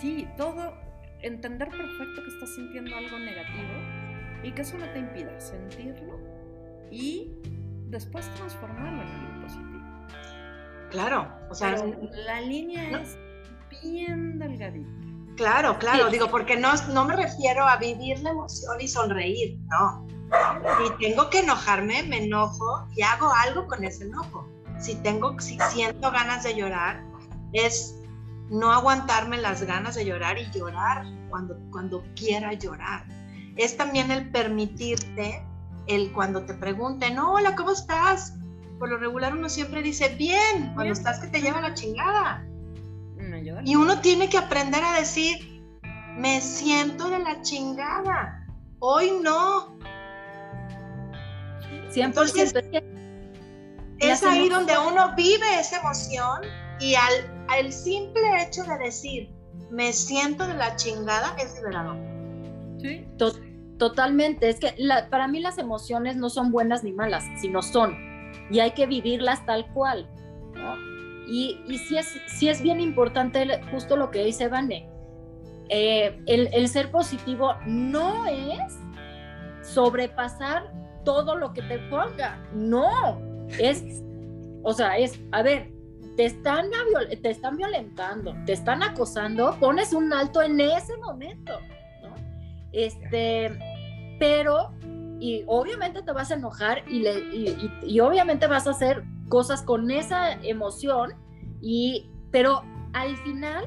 [0.00, 0.74] sí, todo,
[1.22, 6.18] entender perfecto que estás sintiendo algo negativo y que eso no te impida sentirlo
[6.90, 7.32] y
[7.88, 9.70] después transformarlo en algo positivo.
[10.90, 11.76] Claro, o sea,
[12.26, 13.16] la línea es
[13.82, 14.90] bien delgadita.
[15.36, 20.06] Claro, claro, digo, porque no, no me refiero a vivir la emoción y sonreír, no.
[20.78, 24.48] Si tengo que enojarme, me enojo y hago algo con ese enojo.
[24.78, 27.02] Si tengo, si siento ganas de llorar,
[27.52, 27.99] es
[28.50, 33.06] no aguantarme las ganas de llorar y llorar cuando, cuando quiera llorar.
[33.56, 35.44] Es también el permitirte,
[35.86, 38.34] el cuando te pregunten, hola, ¿cómo estás?
[38.78, 42.44] Por lo regular uno siempre dice, bien, cuando estás que te lleva la chingada.
[43.64, 45.62] Y uno tiene que aprender a decir,
[46.16, 48.46] me siento de la chingada,
[48.80, 49.78] hoy no.
[51.92, 52.04] 100%.
[52.04, 52.54] Entonces,
[53.98, 56.40] es ahí donde uno vive esa emoción
[56.80, 59.30] y al, al simple hecho de decir,
[59.70, 61.96] me siento de la chingada, es liberador.
[62.80, 63.06] Sí.
[63.78, 64.48] totalmente.
[64.48, 64.74] Es que
[65.10, 67.96] para mí las emociones no son buenas ni malas, sino son.
[68.50, 70.08] Y hay que vivirlas tal cual.
[70.54, 70.76] ¿no?
[71.28, 74.88] Y, y sí, es, sí es bien importante justo lo que dice Vane.
[75.68, 78.76] Eh, el, el, ser positivo no es
[79.62, 80.72] sobrepasar
[81.04, 83.20] todo lo que te ponga, no,
[83.58, 83.84] es,
[84.64, 85.70] o sea, es, a ver,
[86.20, 86.66] te están,
[87.22, 91.58] te están violentando, te están acosando, pones un alto en ese momento.
[92.72, 93.58] Este,
[94.18, 94.70] pero,
[95.18, 97.06] y obviamente te vas a enojar y,
[97.86, 101.14] y obviamente vas a hacer cosas con esa emoción,
[101.62, 103.64] y, pero al final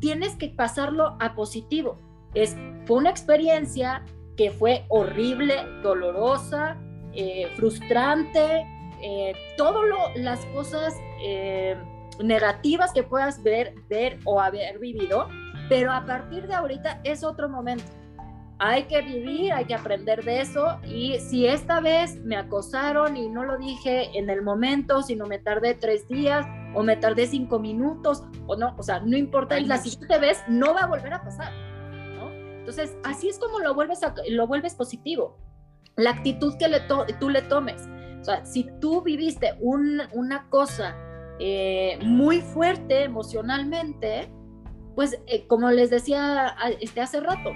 [0.00, 1.96] tienes que pasarlo a positivo.
[2.34, 2.56] Es,
[2.86, 4.04] fue una experiencia
[4.36, 6.76] que fue horrible, dolorosa,
[7.12, 8.66] eh, frustrante,
[9.02, 9.84] eh, todas
[10.16, 11.76] las cosas eh,
[12.22, 15.28] negativas que puedas ver, ver o haber vivido,
[15.68, 17.84] pero a partir de ahorita es otro momento
[18.58, 23.28] hay que vivir, hay que aprender de eso y si esta vez me acosaron y
[23.28, 26.44] no lo dije en el momento, sino me tardé tres días
[26.74, 30.74] o me tardé cinco minutos o no, o sea, no importa, la siguiente vez no
[30.74, 31.52] va a volver a pasar,
[32.16, 32.30] ¿no?
[32.30, 35.38] Entonces, así es como lo vuelves, lo vuelves positivo,
[35.96, 36.80] la actitud que le
[37.20, 37.88] tú le tomes.
[38.20, 40.96] O sea, si tú viviste una cosa
[41.38, 44.28] eh, muy fuerte emocionalmente,
[44.94, 47.52] pues eh, como les decía este, hace rato,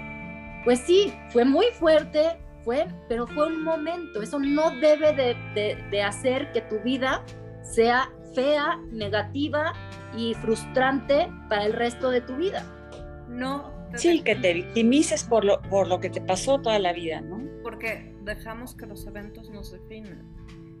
[0.63, 4.21] pues sí, fue muy fuerte, fue, pero fue un momento.
[4.21, 5.13] Eso no debe
[5.53, 7.23] de, hacer que tu vida
[7.61, 9.73] sea fea, negativa
[10.17, 12.65] y frustrante para el resto de tu vida.
[13.27, 17.21] No Sí, que te victimices por lo, por lo que te pasó toda la vida,
[17.21, 17.43] ¿no?
[17.61, 20.27] Porque dejamos que los eventos nos definan.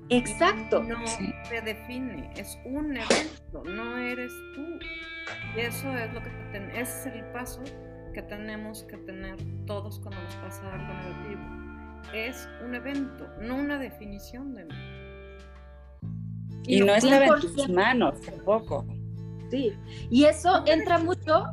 [0.09, 0.83] Exacto.
[0.83, 1.33] No Sí.
[1.49, 4.61] te define, es un evento, no eres tú.
[5.55, 7.61] Y eso es lo que ten- ese es el paso
[8.13, 9.35] que tenemos que tener
[9.65, 11.41] todos cuando nos pasa algo negativo.
[12.13, 14.73] Es un evento, no una definición de mí.
[16.65, 17.73] Y no estaba en tus 100%.
[17.73, 18.85] manos tampoco.
[19.49, 19.73] Sí,
[20.09, 21.45] y eso entra mucho,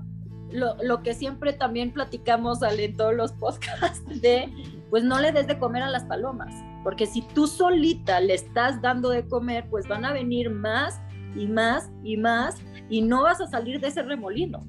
[0.51, 4.48] lo, lo que siempre también platicamos Ale, en todos los podcasts, de
[4.90, 8.80] pues no le des de comer a las palomas, porque si tú solita le estás
[8.80, 11.00] dando de comer, pues van a venir más
[11.36, 12.56] y más y más
[12.88, 14.60] y no vas a salir de ese remolino,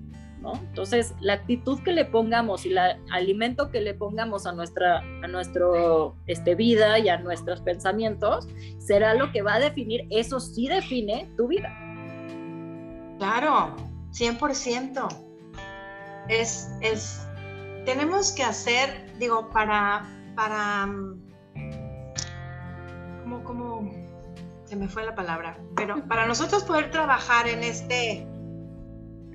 [0.42, 0.54] ¿no?
[0.54, 2.78] Entonces, la actitud que le pongamos y el
[3.12, 8.48] alimento que le pongamos a nuestra a nuestro este, vida y a nuestros pensamientos
[8.78, 11.70] será lo que va a definir, eso sí define tu vida.
[13.18, 13.76] Claro,
[14.14, 15.08] 100%.
[16.28, 17.28] Es, es,
[17.86, 21.21] tenemos que hacer, digo, para, para, mm,
[23.32, 23.92] ¿cómo, cómo?
[24.66, 28.28] Se me fue la palabra, pero para nosotros poder trabajar en este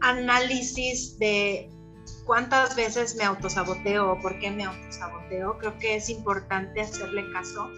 [0.01, 1.71] análisis de
[2.25, 7.71] cuántas veces me autosaboteo o por qué me autosaboteo, creo que es importante hacerle caso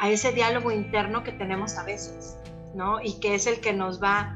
[0.00, 2.36] a ese diálogo interno que tenemos a veces,
[2.74, 3.00] ¿no?
[3.02, 4.34] Y que es el que nos va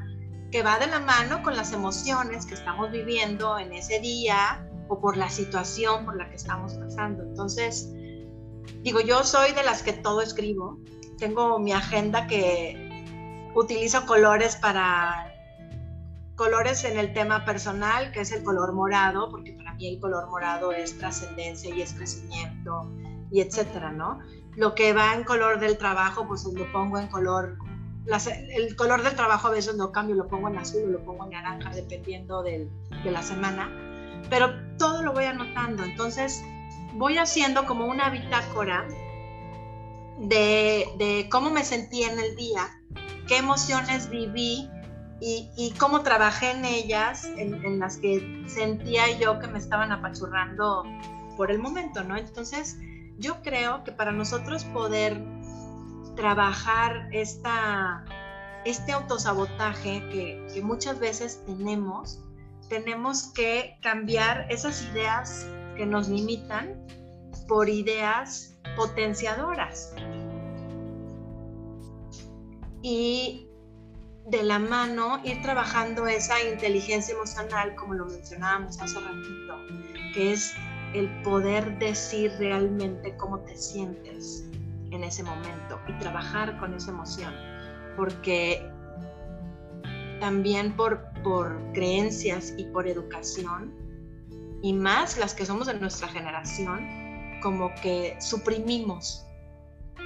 [0.51, 5.01] que va de la mano con las emociones que estamos viviendo en ese día o
[5.01, 7.23] por la situación por la que estamos pasando.
[7.23, 7.89] Entonces,
[8.83, 10.77] digo, yo soy de las que todo escribo.
[11.17, 15.29] Tengo mi agenda que utilizo colores para
[16.35, 20.29] colores en el tema personal, que es el color morado, porque para mí el color
[20.29, 22.91] morado es trascendencia y es crecimiento
[23.31, 24.19] y etcétera, ¿no?
[24.55, 27.57] Lo que va en color del trabajo, pues lo pongo en color
[28.05, 30.99] las, el color del trabajo a veces lo cambio, lo pongo en azul o lo
[31.05, 32.69] pongo en naranja, dependiendo del,
[33.03, 33.71] de la semana,
[34.29, 35.83] pero todo lo voy anotando.
[35.83, 36.43] Entonces,
[36.95, 38.85] voy haciendo como una bitácora
[40.19, 42.69] de, de cómo me sentí en el día,
[43.27, 44.69] qué emociones viví
[45.19, 49.91] y, y cómo trabajé en ellas, en, en, las que sentía yo que me estaban
[49.91, 50.83] apachurrando
[51.37, 52.17] por el momento, ¿no?
[52.17, 52.77] Entonces,
[53.17, 55.23] yo creo que para nosotros poder
[56.15, 58.05] trabajar esta,
[58.65, 62.19] este autosabotaje que, que, muchas veces tenemos,
[62.69, 66.85] tenemos que cambiar esas ideas que nos limitan
[67.47, 69.93] por ideas potenciadoras.
[72.81, 73.47] Y
[74.27, 79.55] de la mano ir trabajando esa inteligencia emocional, como lo mencionábamos hace ratito,
[80.13, 80.53] que es
[80.93, 84.45] el poder decir realmente cómo te sientes
[84.91, 87.33] en ese momento y trabajar con esa emoción,
[87.97, 88.69] porque
[90.19, 93.73] también por, por creencias y por educación,
[94.61, 97.02] y más las que somos de nuestra generación,
[97.43, 99.25] como que suprimimos,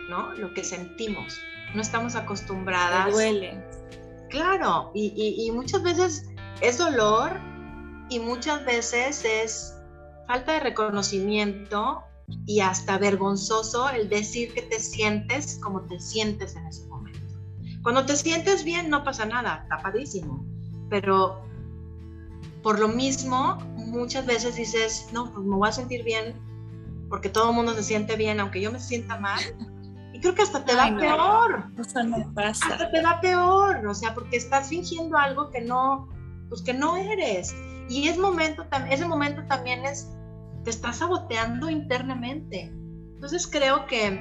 [0.09, 0.33] ¿no?
[0.33, 1.39] Lo que sentimos.
[1.75, 3.05] No estamos acostumbradas.
[3.05, 3.63] Me duele.
[4.29, 6.25] Claro, y, y, y muchas veces
[6.59, 7.39] es dolor
[8.09, 9.77] y muchas veces es
[10.27, 12.03] falta de reconocimiento
[12.45, 17.19] y hasta vergonzoso el decir que te sientes como te sientes en ese momento.
[17.83, 20.43] Cuando te sientes bien no pasa nada, está padrísimo,
[20.89, 21.41] pero
[22.63, 26.35] por lo mismo muchas veces dices, no, pues me voy a sentir bien
[27.09, 29.41] porque todo el mundo se siente bien, aunque yo me sienta mal.
[30.13, 30.99] Y creo que hasta te Ay, va no.
[30.99, 31.65] peor.
[31.79, 32.67] Eso no pasa.
[32.67, 36.09] Hasta te va peor, o sea, porque estás fingiendo algo que no,
[36.49, 37.55] pues que no eres.
[37.89, 40.09] Y es momento, ese momento también es,
[40.63, 42.71] te estás saboteando internamente.
[43.13, 44.11] Entonces creo que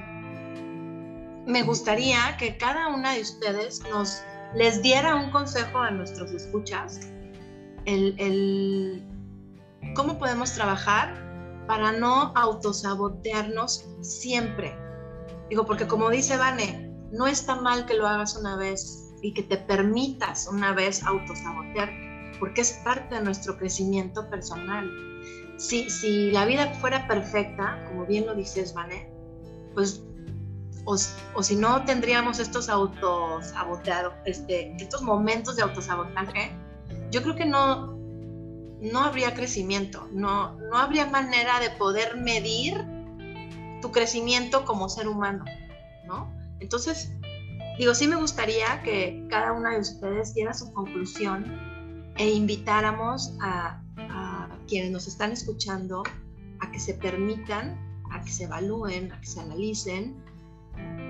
[1.47, 4.23] me gustaría que cada una de ustedes nos
[4.55, 7.01] les diera un consejo a nuestros escuchas,
[7.85, 9.05] el, el
[9.95, 11.26] cómo podemos trabajar
[11.67, 14.77] para no autosabotearnos siempre.
[15.49, 19.43] Digo, porque como dice Vane, no está mal que lo hagas una vez y que
[19.43, 24.91] te permitas una vez autosabotearte, porque es parte de nuestro crecimiento personal.
[25.57, 29.11] Si, si la vida fuera perfecta, como bien lo dices, Vane,
[29.75, 30.03] pues,
[30.85, 30.97] o,
[31.35, 36.53] o si no tendríamos estos autosaboteados, este, estos momentos de autosabotaje,
[37.11, 37.96] yo creo que no,
[38.93, 42.85] no habría crecimiento, no, no habría manera de poder medir
[43.81, 45.45] tu crecimiento como ser humano,
[46.07, 46.33] ¿no?
[46.61, 47.13] Entonces,
[47.79, 51.45] digo, sí me gustaría que cada una de ustedes diera su conclusión
[52.17, 53.83] e invitáramos a,
[54.69, 56.03] quienes nos están escuchando
[56.59, 57.79] a que se permitan,
[58.11, 60.17] a que se evalúen, a que se analicen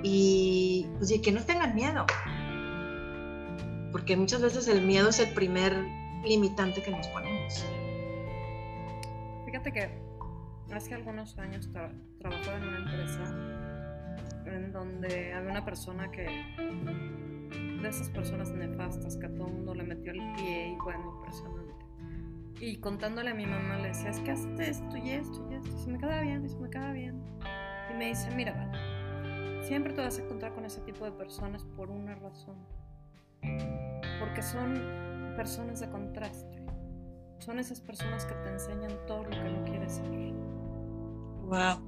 [0.03, 2.05] y, pues, y que no tengan miedo.
[3.93, 5.75] Porque muchas veces el miedo es el primer
[6.23, 7.36] limitante que nos ponemos.
[9.45, 9.89] Fíjate que
[10.75, 13.57] hace algunos años tra trabajaba en una empresa
[14.47, 19.75] en donde había una persona que, de esas personas nefastas que a todo el mundo
[19.75, 21.87] le metió el pie y bueno, impresionante.
[22.61, 25.69] Y contándole a mi mamá le decía, es que haces esto y esto y esto,
[25.77, 27.23] y se me queda bien, y se me queda bien.
[27.91, 31.65] Y me dice, mira, vale, siempre te vas a encontrar con ese tipo de personas
[31.77, 32.57] por una razón.
[34.19, 36.56] Porque son personas de contraste.
[37.39, 40.33] Son esas personas que te enseñan todo lo que no quieres ser.
[41.47, 41.81] Wow.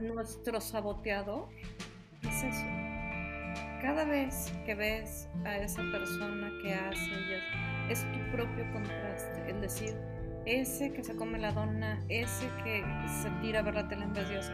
[0.00, 1.48] Nuestro saboteador
[2.22, 2.66] es eso.
[3.80, 7.40] Cada vez que ves a esa persona que hace,
[7.88, 9.50] es tu propio contraste.
[9.50, 9.96] Es decir,
[10.46, 12.84] ese que se come la dona, ese que
[13.22, 14.52] se tira a ver la tele en vez de eso,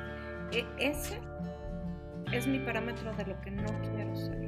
[0.53, 1.21] e, ese
[2.33, 4.45] es mi parámetro de lo que no quiero ser.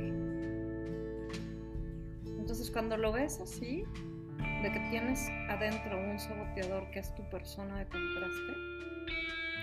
[2.39, 3.85] Entonces cuando lo ves así,
[4.63, 8.53] de que tienes adentro un saboteador que es tu persona de contraste,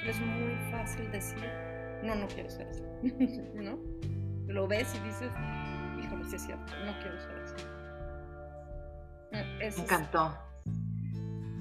[0.06, 1.50] es muy fácil decir,
[2.04, 2.84] no, no quiero ser así,
[3.56, 3.78] ¿no?
[4.48, 5.32] Lo ves y dices,
[6.04, 7.66] híjole, sí es cierto, no quiero ser así.
[9.32, 10.38] Eh, Me encantó.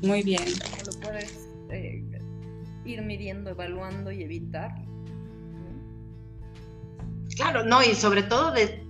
[0.02, 0.42] Muy bien.
[0.84, 2.04] Lo puedes eh,
[2.84, 4.74] ir midiendo, evaluando y evitar.
[7.36, 8.84] Claro, no, y sobre todo de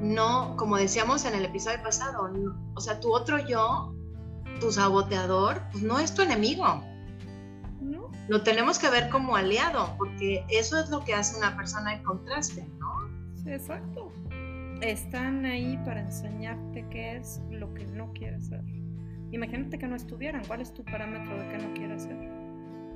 [0.00, 2.30] no, como decíamos en el episodio pasado,
[2.74, 3.94] o sea, tu otro yo,
[4.60, 6.82] tu saboteador, pues no es tu enemigo.
[7.80, 8.10] ¿No?
[8.28, 12.02] Lo tenemos que ver como aliado, porque eso es lo que hace una persona en
[12.02, 13.08] contraste, ¿no?
[13.42, 14.12] Sí, exacto.
[14.80, 18.62] Están ahí para enseñarte qué es lo que no quieres ser.
[19.30, 20.44] Imagínate que no estuvieran.
[20.46, 22.16] ¿Cuál es tu parámetro de qué no quieres ser?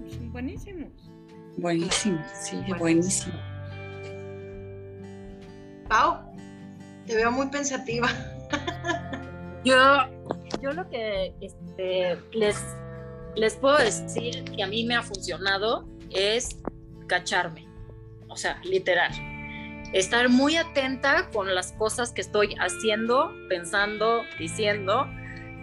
[0.08, 0.90] Son buenísimos.
[1.58, 3.34] Buenísimo, sí, buenísimo.
[5.88, 6.31] Pau,
[7.06, 8.08] te veo muy pensativa.
[9.64, 9.76] Yo,
[10.60, 12.56] yo lo que este, les,
[13.36, 16.58] les puedo decir que a mí me ha funcionado es
[17.06, 17.68] cacharme,
[18.28, 19.12] o sea, literal.
[19.92, 25.06] Estar muy atenta con las cosas que estoy haciendo, pensando, diciendo,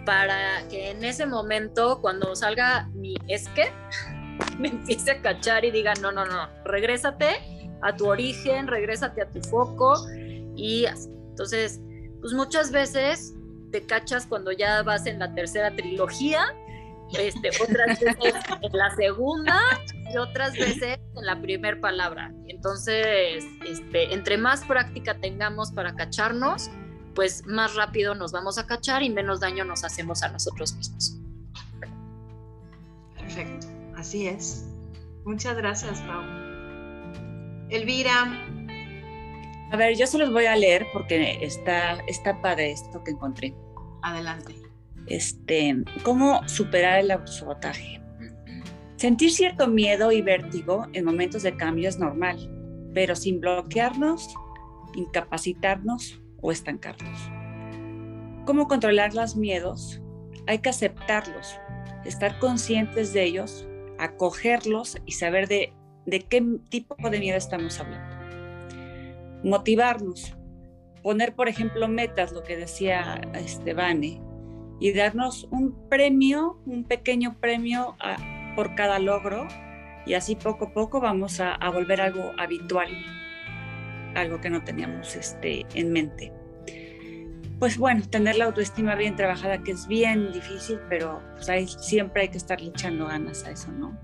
[0.06, 3.70] para que en ese momento, cuando salga mi es que,
[4.58, 9.28] me empiece a cachar y diga, no, no, no, regrésate a tu origen, regrésate a
[9.28, 9.94] tu foco
[10.56, 10.86] y.
[11.40, 11.80] Entonces,
[12.20, 13.34] pues muchas veces
[13.72, 16.54] te cachas cuando ya vas en la tercera trilogía,
[17.18, 18.16] este, otras veces
[18.60, 19.58] en la segunda
[20.12, 22.30] y otras veces en la primera palabra.
[22.46, 26.70] Entonces, este, entre más práctica tengamos para cacharnos,
[27.14, 31.16] pues más rápido nos vamos a cachar y menos daño nos hacemos a nosotros mismos.
[33.16, 34.66] Perfecto, así es.
[35.24, 36.22] Muchas gracias, Pau.
[37.70, 38.26] Elvira,
[39.70, 43.54] A ver, yo se los voy a leer porque está, está padre esto que encontré.
[44.02, 44.54] adelante.
[45.06, 48.00] Este, ¿Cómo superar el autosabotaje?
[48.96, 52.36] Sentir cierto miedo y vértigo en momentos de cambio es normal,
[52.92, 54.34] pero sin bloquearnos,
[54.94, 57.18] incapacitarnos o estancarnos.
[58.44, 60.02] ¿Cómo controlar los miedos?
[60.46, 61.58] Hay que aceptarlos,
[62.04, 63.66] estar conscientes de ellos,
[63.98, 65.72] acogerlos y saber de,
[66.06, 68.19] de qué tipo de miedo estamos hablando.
[69.42, 70.36] Motivarnos,
[71.02, 74.20] poner, por ejemplo, metas, lo que decía Estebane,
[74.80, 77.96] y darnos un premio, un pequeño premio
[78.56, 79.46] por cada logro,
[80.06, 82.88] y así poco a poco vamos a, a volver algo habitual,
[84.14, 86.32] algo que no teníamos este, en mente.
[87.58, 92.28] Pues bueno, tener la autoestima bien trabajada, que es bien difícil, pero pues siempre hay
[92.28, 93.98] que estar echando ganas a eso, ¿no?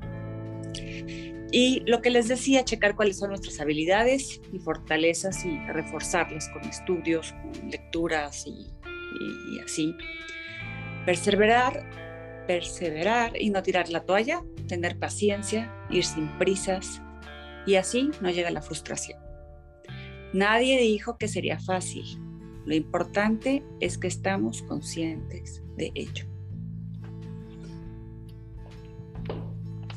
[1.52, 6.64] Y lo que les decía, checar cuáles son nuestras habilidades y fortalezas y reforzarlas con
[6.64, 8.66] estudios, con lecturas y,
[9.54, 9.94] y, así.
[11.04, 17.00] Perseverar, perseverar y no tirar la toalla, tener paciencia, ir sin prisas
[17.64, 19.20] y así no llega la frustración.
[20.32, 22.04] Nadie dijo que sería fácil.
[22.64, 26.26] Lo importante es que estamos conscientes de ello.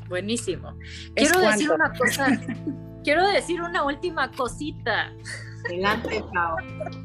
[0.09, 0.73] Buenísimo.
[1.15, 2.27] ¿Es Quiero decir una cosa,
[3.03, 5.13] quiero decir una última cosita.
[5.65, 6.55] Adelante, Pau.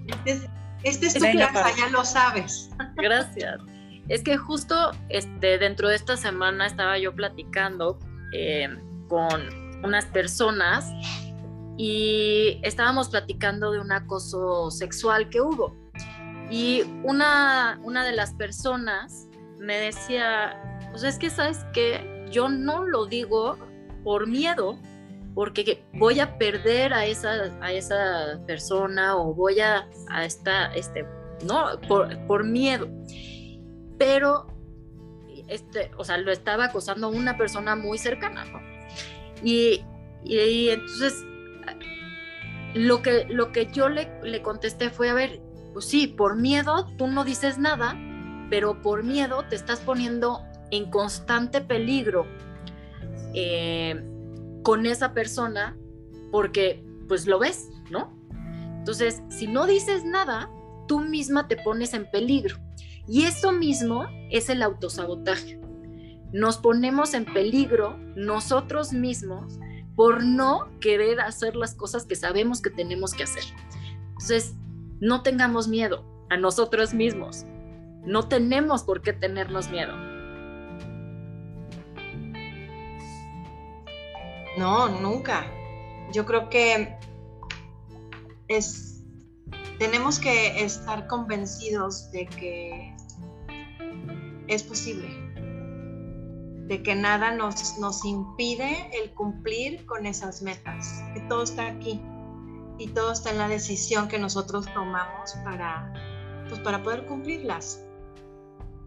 [0.07, 0.49] Este es,
[0.83, 1.77] este es tu Venga, casa, Pau.
[1.77, 2.71] ya lo sabes.
[2.97, 3.61] Gracias.
[4.09, 7.99] Es que justo este, dentro de esta semana estaba yo platicando
[8.33, 8.69] eh,
[9.09, 9.43] con
[9.83, 10.91] unas personas
[11.77, 15.77] y estábamos platicando de un acoso sexual que hubo.
[16.51, 19.29] Y una, una de las personas
[19.59, 20.57] me decía,
[20.91, 23.57] pues es que sabes que yo no lo digo
[24.03, 24.79] por miedo,
[25.35, 27.31] porque voy a perder a esa,
[27.61, 31.07] a esa persona o voy a, a esta, este,
[31.47, 32.89] no, por, por miedo.
[33.99, 34.47] Pero
[35.49, 38.61] este, o sea, lo estaba acosando una persona muy cercana, ¿no?
[39.43, 39.85] Y,
[40.25, 41.25] y, entonces
[42.75, 45.41] lo que, lo que yo le, le contesté fue, a ver,
[45.73, 47.97] pues sí, por miedo tú no dices nada,
[48.49, 50.41] pero por miedo te estás poniendo
[50.77, 52.27] en constante peligro
[53.35, 54.03] eh,
[54.63, 55.77] con esa persona
[56.31, 58.13] porque pues lo ves, ¿no?
[58.79, 60.51] Entonces, si no dices nada,
[60.89, 62.57] tú misma te pones en peligro.
[63.07, 65.61] Y eso mismo es el autosabotaje.
[66.33, 69.59] Nos ponemos en peligro nosotros mismos
[69.95, 73.45] por no querer hacer las cosas que sabemos que tenemos que hacer.
[74.09, 74.55] Entonces,
[75.01, 77.45] no tengamos miedo a nosotros mismos.
[78.05, 79.95] No tenemos por qué tenernos miedo.
[84.57, 85.47] No, nunca.
[86.13, 86.97] Yo creo que
[88.49, 88.95] es
[89.79, 92.95] tenemos que estar convencidos de que
[94.47, 95.09] es posible,
[96.69, 102.01] de que nada nos, nos impide el cumplir con esas metas, que todo está aquí
[102.79, 105.93] y todo está en la decisión que nosotros tomamos para,
[106.49, 107.85] pues para poder cumplirlas.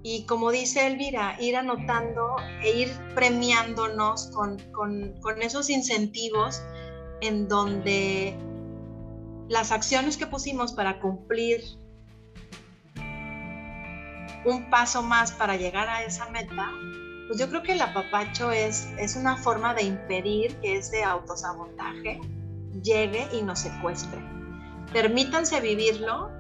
[0.04, 6.62] Y como dice Elvira, ir anotando e ir premiándonos con, con, con esos incentivos
[7.22, 8.38] en donde
[9.50, 11.62] las acciones que pusimos para cumplir
[14.46, 16.72] un paso más para llegar a esa meta,
[17.28, 22.22] pues yo creo que el apapacho es, es una forma de impedir que ese autosabotaje
[22.82, 24.20] llegue y nos secuestre.
[24.94, 26.32] Permítanse vivirlo,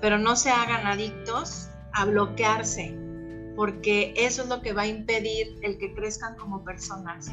[0.00, 2.96] pero no se hagan adictos a bloquearse,
[3.56, 7.30] porque eso es lo que va a impedir el que crezcan como personas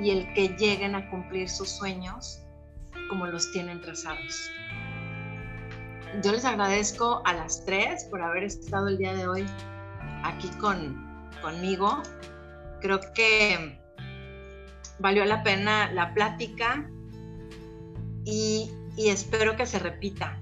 [0.00, 2.40] y el que lleguen a cumplir sus sueños
[3.08, 4.50] como los tienen trazados.
[6.22, 9.46] Yo les agradezco a las tres por haber estado el día de hoy
[10.22, 12.02] aquí con, conmigo.
[12.80, 13.80] Creo que
[14.98, 16.88] valió la pena la plática
[18.24, 20.40] y, y espero que se repita.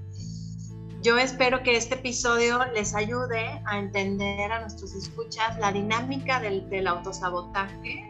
[1.03, 6.71] Yo espero que este episodio les ayude a entender a nuestros escuchas la dinámica del,
[6.71, 8.09] del autosabotaje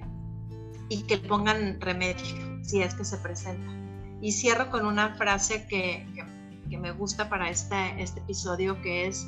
[0.91, 3.73] y que pongan remedio si es que se presenta.
[4.21, 6.07] Y cierro con una frase que,
[6.69, 9.27] que, me gusta para este, este episodio, que es,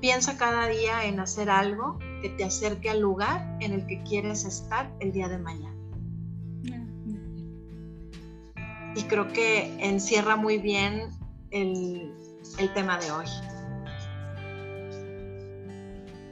[0.00, 4.44] piensa cada día en hacer algo que te acerque al lugar en el que quieres
[4.44, 5.74] estar el día de mañana.
[8.94, 11.10] Y creo que encierra muy bien
[11.50, 12.13] el,
[12.58, 13.26] el tema de hoy.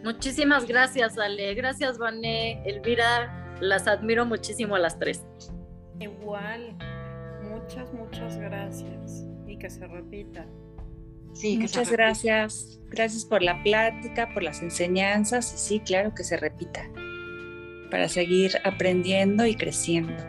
[0.05, 1.55] Muchísimas gracias, Ale.
[1.55, 2.63] Gracias, Vané.
[2.65, 5.25] Elvira, las admiro muchísimo a las tres.
[6.01, 6.77] Igual,
[7.43, 10.47] muchas, muchas gracias y que se repita.
[11.35, 12.81] Sí, muchas gracias.
[12.89, 16.91] Gracias por la plática, por las enseñanzas y sí, claro que se repita
[17.91, 20.23] para seguir aprendiendo y creciendo.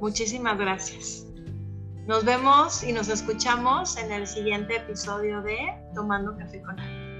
[0.00, 1.26] Muchísimas gracias.
[2.06, 5.56] Nos vemos y nos escuchamos en el siguiente episodio de
[5.94, 7.10] Tomando Café con Ale.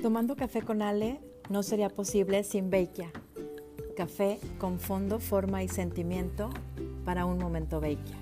[0.00, 1.20] Tomando café con Ale
[1.50, 3.12] no sería posible sin Beikia.
[3.98, 6.50] Café con fondo, forma y sentimiento
[7.04, 8.16] para un momento Beikia.